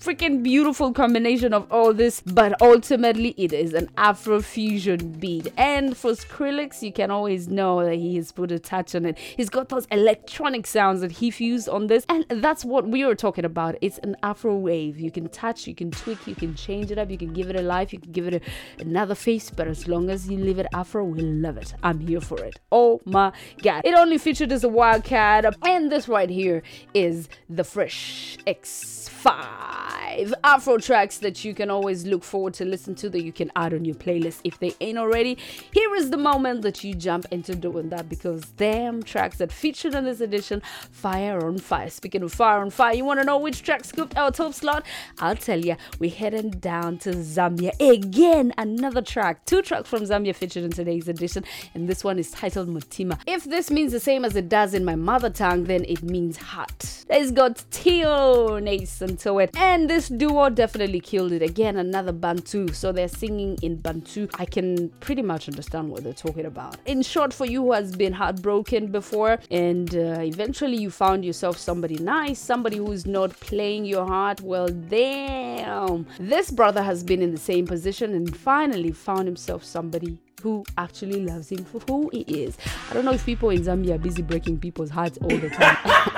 freaking 0.00 0.42
beautiful 0.42 0.92
combination 0.92 1.54
of 1.54 1.66
all 1.72 1.94
this, 1.94 2.20
but 2.20 2.60
ultimately 2.60 3.34
it 3.38 3.52
is 3.52 3.72
an 3.72 3.88
Afro 3.96 4.40
fusion 4.42 5.12
beat. 5.12 5.52
And 5.56 5.96
for 5.96 6.12
Skrillex, 6.12 6.82
you 6.82 6.92
can 6.92 7.10
always 7.10 7.48
know 7.48 7.82
that 7.84 7.94
he 7.94 8.16
has 8.16 8.30
put 8.32 8.52
a 8.52 8.58
touch 8.58 8.94
on 8.94 9.06
it. 9.06 9.18
He's 9.18 9.48
got 9.48 9.70
those 9.70 9.86
electronic 9.90 10.66
sounds 10.66 11.00
that 11.00 11.12
he 11.12 11.30
fused 11.30 11.68
on 11.68 11.86
this, 11.86 12.04
and 12.08 12.26
that's 12.28 12.64
what 12.64 12.86
we 12.86 13.04
were 13.04 13.14
talking 13.14 13.44
about. 13.44 13.76
It's 13.80 13.98
an 13.98 14.16
Afro 14.22 14.54
wave. 14.56 14.98
You 14.98 15.10
can 15.10 15.28
touch, 15.28 15.66
you 15.66 15.74
can 15.74 15.90
tweak, 15.90 16.26
you 16.26 16.34
can 16.34 16.54
change 16.54 16.90
it 16.90 16.98
up, 16.98 17.10
you 17.10 17.18
can 17.18 17.32
give 17.32 17.48
it 17.48 17.56
a 17.56 17.62
life, 17.62 17.92
you 17.92 17.98
can 17.98 18.12
give 18.12 18.26
it 18.26 18.34
a, 18.34 18.82
another 18.82 19.14
face, 19.14 19.50
but 19.50 19.66
as 19.66 19.88
long 19.88 20.10
as 20.10 20.28
you 20.28 20.36
leave 20.36 20.58
it 20.58 20.66
Afro, 20.74 21.04
we 21.04 21.20
love 21.20 21.56
it. 21.56 21.74
I'm 21.82 22.00
here 22.00 22.20
for 22.20 22.42
it. 22.44 22.60
Oh 22.70 23.00
my 23.04 23.32
god. 23.62 23.82
It 23.84 23.94
only 23.94 24.18
featured 24.18 24.52
as 24.52 24.64
a 24.64 24.68
wildcat, 24.68 25.46
and 25.62 25.90
this 25.90 26.08
right 26.08 26.30
here 26.30 26.62
is 26.92 27.28
the 27.48 27.64
Fresh 27.64 28.38
X5 28.46 29.93
Afro 30.42 30.78
tracks 30.78 31.18
that 31.18 31.44
you 31.44 31.54
can 31.54 31.70
always 31.70 32.06
look 32.06 32.24
forward 32.24 32.54
to 32.54 32.64
listen 32.64 32.94
to 32.96 33.10
that 33.10 33.22
you 33.22 33.32
can 33.32 33.50
add 33.56 33.74
on 33.74 33.84
your 33.84 33.94
playlist 33.94 34.40
if 34.44 34.58
they 34.58 34.74
ain't 34.80 34.98
already. 34.98 35.38
Here 35.72 35.94
is 35.94 36.10
the 36.10 36.16
moment 36.16 36.62
that 36.62 36.84
you 36.84 36.94
jump 36.94 37.26
into 37.30 37.54
doing 37.54 37.88
that 37.90 38.08
because 38.08 38.42
damn 38.56 39.02
tracks 39.02 39.38
that 39.38 39.52
featured 39.52 39.94
in 39.94 40.04
this 40.04 40.20
edition, 40.20 40.62
fire 40.90 41.44
on 41.44 41.58
fire. 41.58 41.90
Speaking 41.90 42.22
of 42.22 42.32
fire 42.32 42.60
on 42.60 42.70
fire, 42.70 42.94
you 42.94 43.04
want 43.04 43.20
to 43.20 43.26
know 43.26 43.38
which 43.38 43.62
track 43.62 43.84
scooped 43.84 44.16
our 44.16 44.30
top 44.30 44.54
slot? 44.54 44.84
I'll 45.18 45.36
tell 45.36 45.64
you, 45.64 45.76
we're 45.98 46.10
heading 46.10 46.50
down 46.50 46.98
to 46.98 47.10
Zambia 47.10 47.72
again. 47.80 48.52
Another 48.58 49.02
track, 49.02 49.44
two 49.44 49.62
tracks 49.62 49.88
from 49.88 50.02
Zambia 50.02 50.34
featured 50.34 50.64
in 50.64 50.70
today's 50.70 51.08
edition, 51.08 51.44
and 51.74 51.88
this 51.88 52.04
one 52.04 52.18
is 52.18 52.30
titled 52.30 52.68
Mutima. 52.68 53.18
If 53.26 53.44
this 53.44 53.70
means 53.70 53.92
the 53.92 54.00
same 54.00 54.24
as 54.24 54.36
it 54.36 54.48
does 54.48 54.74
in 54.74 54.84
my 54.84 54.94
mother 54.94 55.30
tongue, 55.30 55.64
then 55.64 55.84
it 55.84 56.02
means 56.02 56.36
hot. 56.36 57.04
It's 57.08 57.30
got 57.30 57.64
Tio 57.70 58.58
Nason 58.58 59.16
to 59.18 59.38
it, 59.38 59.50
and 59.56 59.88
this 59.88 60.03
duo 60.08 60.50
definitely 60.50 61.00
killed 61.00 61.32
it. 61.32 61.42
Again, 61.42 61.76
another 61.76 62.12
Bantu, 62.12 62.68
so 62.68 62.92
they're 62.92 63.08
singing 63.08 63.58
in 63.62 63.76
Bantu. 63.76 64.28
I 64.38 64.44
can 64.44 64.88
pretty 65.00 65.22
much 65.22 65.48
understand 65.48 65.90
what 65.90 66.04
they're 66.04 66.12
talking 66.12 66.46
about. 66.46 66.76
In 66.86 67.02
short, 67.02 67.32
for 67.32 67.46
you 67.46 67.62
who 67.62 67.72
has 67.72 67.94
been 67.94 68.12
heartbroken 68.12 68.90
before, 68.90 69.38
and 69.50 69.94
uh, 69.94 70.20
eventually 70.20 70.76
you 70.76 70.90
found 70.90 71.24
yourself 71.24 71.58
somebody 71.58 71.96
nice, 71.96 72.38
somebody 72.38 72.78
who's 72.78 73.06
not 73.06 73.30
playing 73.40 73.84
your 73.84 74.06
heart, 74.06 74.40
well, 74.40 74.68
damn. 74.68 76.06
This 76.18 76.50
brother 76.50 76.82
has 76.82 77.02
been 77.02 77.22
in 77.22 77.32
the 77.32 77.38
same 77.38 77.66
position 77.66 78.14
and 78.14 78.36
finally 78.36 78.92
found 78.92 79.26
himself 79.26 79.64
somebody 79.64 80.18
who 80.44 80.62
actually 80.76 81.24
loves 81.24 81.50
him 81.50 81.64
for 81.64 81.80
who 81.88 82.10
he 82.10 82.20
is. 82.20 82.58
I 82.90 82.94
don't 82.94 83.06
know 83.06 83.12
if 83.12 83.24
people 83.24 83.48
in 83.48 83.62
Zambia 83.62 83.94
are 83.94 83.98
busy 83.98 84.20
breaking 84.20 84.60
people's 84.60 84.90
hearts 84.90 85.16
all 85.22 85.36
the 85.36 85.48
time. 85.48 85.78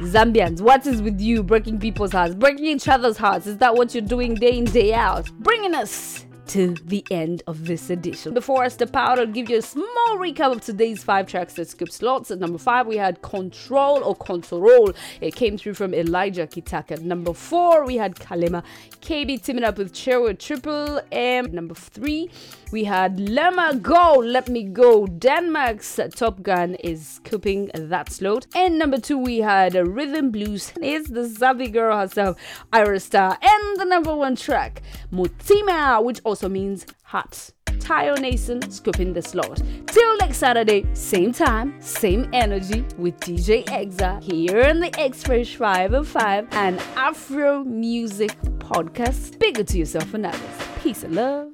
Zambians, 0.00 0.60
what 0.60 0.86
is 0.86 1.00
with 1.00 1.20
you 1.20 1.42
breaking 1.42 1.78
people's 1.78 2.12
hearts, 2.12 2.34
breaking 2.34 2.66
each 2.66 2.88
other's 2.88 3.16
hearts? 3.16 3.46
Is 3.46 3.58
that 3.58 3.74
what 3.74 3.94
you're 3.94 4.02
doing 4.02 4.34
day 4.34 4.58
in, 4.58 4.64
day 4.64 4.92
out? 4.92 5.30
Bringing 5.38 5.74
us 5.74 6.26
to 6.48 6.74
the 6.84 7.04
end 7.10 7.42
of 7.46 7.66
this 7.66 7.90
edition. 7.90 8.34
Before 8.34 8.62
I 8.62 8.68
step 8.68 8.94
out, 8.94 9.18
I'll 9.18 9.26
give 9.26 9.48
you 9.48 9.58
a 9.58 9.62
small 9.62 10.16
recap 10.16 10.52
of 10.52 10.60
today's 10.60 11.02
five 11.02 11.26
tracks 11.26 11.54
that 11.54 11.68
skip 11.68 11.90
slots. 11.90 12.30
At 12.30 12.38
number 12.38 12.58
five, 12.58 12.86
we 12.86 12.96
had 12.96 13.22
Control 13.22 14.02
or 14.02 14.14
Control. 14.14 14.92
It 15.20 15.34
came 15.34 15.56
through 15.56 15.74
from 15.74 15.94
Elijah 15.94 16.46
Kitaka. 16.46 17.00
Number 17.00 17.32
four, 17.32 17.86
we 17.86 17.96
had 17.96 18.16
Kalema. 18.16 18.62
KB 19.00 19.42
teaming 19.42 19.64
up 19.64 19.78
with 19.78 19.92
Cherry 19.92 20.34
Triple 20.34 21.00
M. 21.12 21.52
Number 21.52 21.74
three, 21.74 22.30
we 22.72 22.84
had 22.84 23.18
Lemma 23.18 23.80
Go, 23.80 24.14
Let 24.18 24.48
Me 24.48 24.64
Go. 24.64 25.06
Denmark's 25.06 25.96
TopGunn 25.96 26.76
is 26.80 27.06
scooping 27.06 27.70
that 27.74 28.10
slot. 28.10 28.46
And 28.54 28.78
number 28.78 28.98
two, 28.98 29.16
we 29.16 29.38
had 29.38 29.74
Rhythm 29.74 30.30
Blues. 30.30 30.72
It's 30.80 31.08
the 31.08 31.20
Zabi 31.20 31.72
girl 31.72 31.96
herself, 31.96 32.36
Ayra 32.72 33.00
Starr. 33.00 33.38
And 33.40 33.80
the 33.80 33.84
number 33.84 34.14
one 34.14 34.36
track, 34.36 34.82
Mutima, 35.12 36.02
which 36.02 36.20
also 36.24 36.33
means 36.42 36.86
hot. 37.02 37.50
Tayo 37.78 38.18
Nason 38.18 38.60
scooping 38.70 39.12
the 39.12 39.22
slot. 39.22 39.62
Till 39.86 40.16
next 40.18 40.38
Saturday, 40.38 40.84
same 40.94 41.32
time, 41.32 41.74
same 41.80 42.28
energy 42.32 42.84
with 42.98 43.16
DJ 43.20 43.64
Exa 43.66 44.22
here 44.22 44.64
on 44.64 44.80
the 44.80 44.90
Express 44.98 45.48
505 45.52 46.48
and 46.52 46.80
Afro 46.96 47.62
Music 47.64 48.32
Podcast. 48.58 49.38
Bigger 49.38 49.62
to 49.64 49.78
yourself 49.78 50.12
and 50.14 50.26
others. 50.26 50.40
Peace 50.82 51.04
and 51.04 51.14
love. 51.14 51.52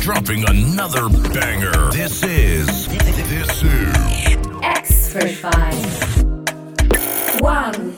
Dropping 0.00 0.44
another 0.48 1.08
banger. 1.34 1.90
This 1.92 2.22
is. 2.22 2.86
This 2.88 3.62
is. 3.62 4.36
X 4.62 5.12
for 5.12 5.28
five. 5.28 6.20
One. 7.40 7.96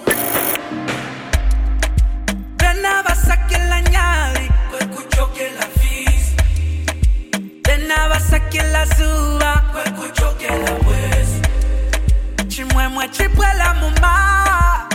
Tena 2.57 3.03
basake 3.05 3.59
la 3.69 3.81
nyali 3.83 4.51
kwe 4.71 4.87
kuchoke 4.87 5.51
la 5.55 5.67
Tena 7.73 8.07
vas 8.09 8.31
a 8.35 8.39
quien 8.51 8.71
la 8.71 8.85
suba. 8.85 9.65
Escucho. 9.87 10.37
Chimwemwe 12.49 13.09
chipwela 13.09 13.73
mumba. 13.81 14.89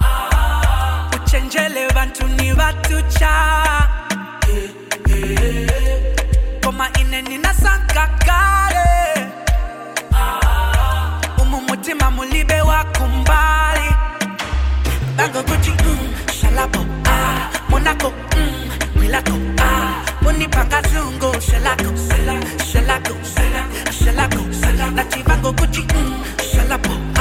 Ah. 0.00 1.08
Uchenjele 1.14 1.86
bantu 1.94 2.26
ni 2.26 2.52
batucha. 2.52 3.32
Eh, 4.48 4.70
eh, 5.10 5.36
eh. 5.42 6.60
Koma 6.64 6.88
ine 7.00 7.22
nina 7.22 7.54
sankakare. 7.54 9.30
Ah. 10.12 11.20
Umumutima 11.40 12.10
mulibe 12.10 12.60
wakumbali. 12.62 13.90
Bango 15.16 15.40
Gucci, 15.42 15.70
mm, 15.70 16.14
shalabo, 16.40 16.84
ah. 17.06 17.48
Monaco, 17.68 18.10
mm, 18.36 18.70
Milato, 19.00 19.34
ah. 19.60 20.02
Munipanga 20.26 20.82
Zungo, 20.90 21.30
Shalako, 21.40 21.90
Shalako, 22.66 23.14
Shalako, 23.30 24.40
Shalako, 24.60 24.90
Nati 24.94 25.22
Bango 25.22 25.52
Gucci, 25.52 25.82
mm, 25.82 26.24
Shalabo, 26.50 27.15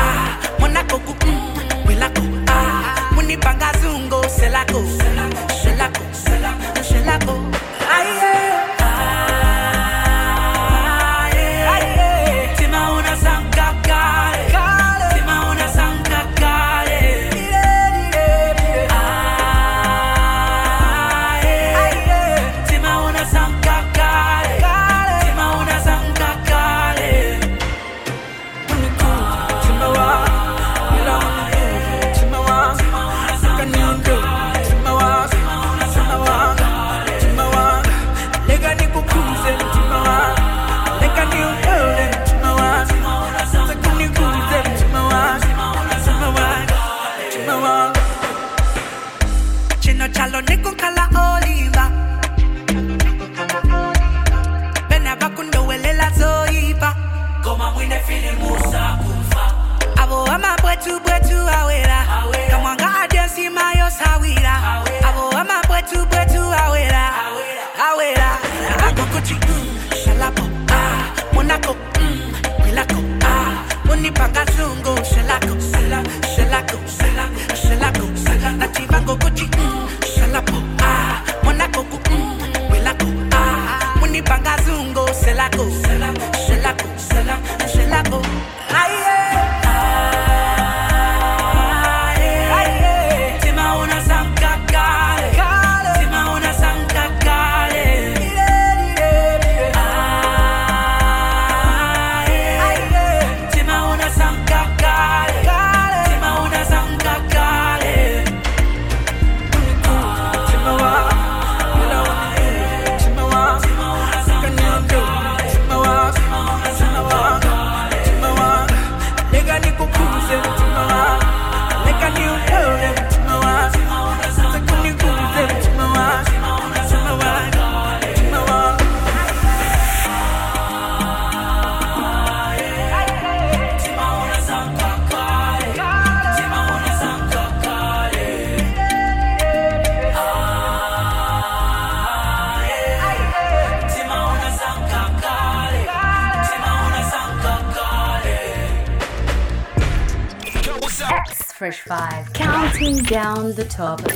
top 153.76 154.15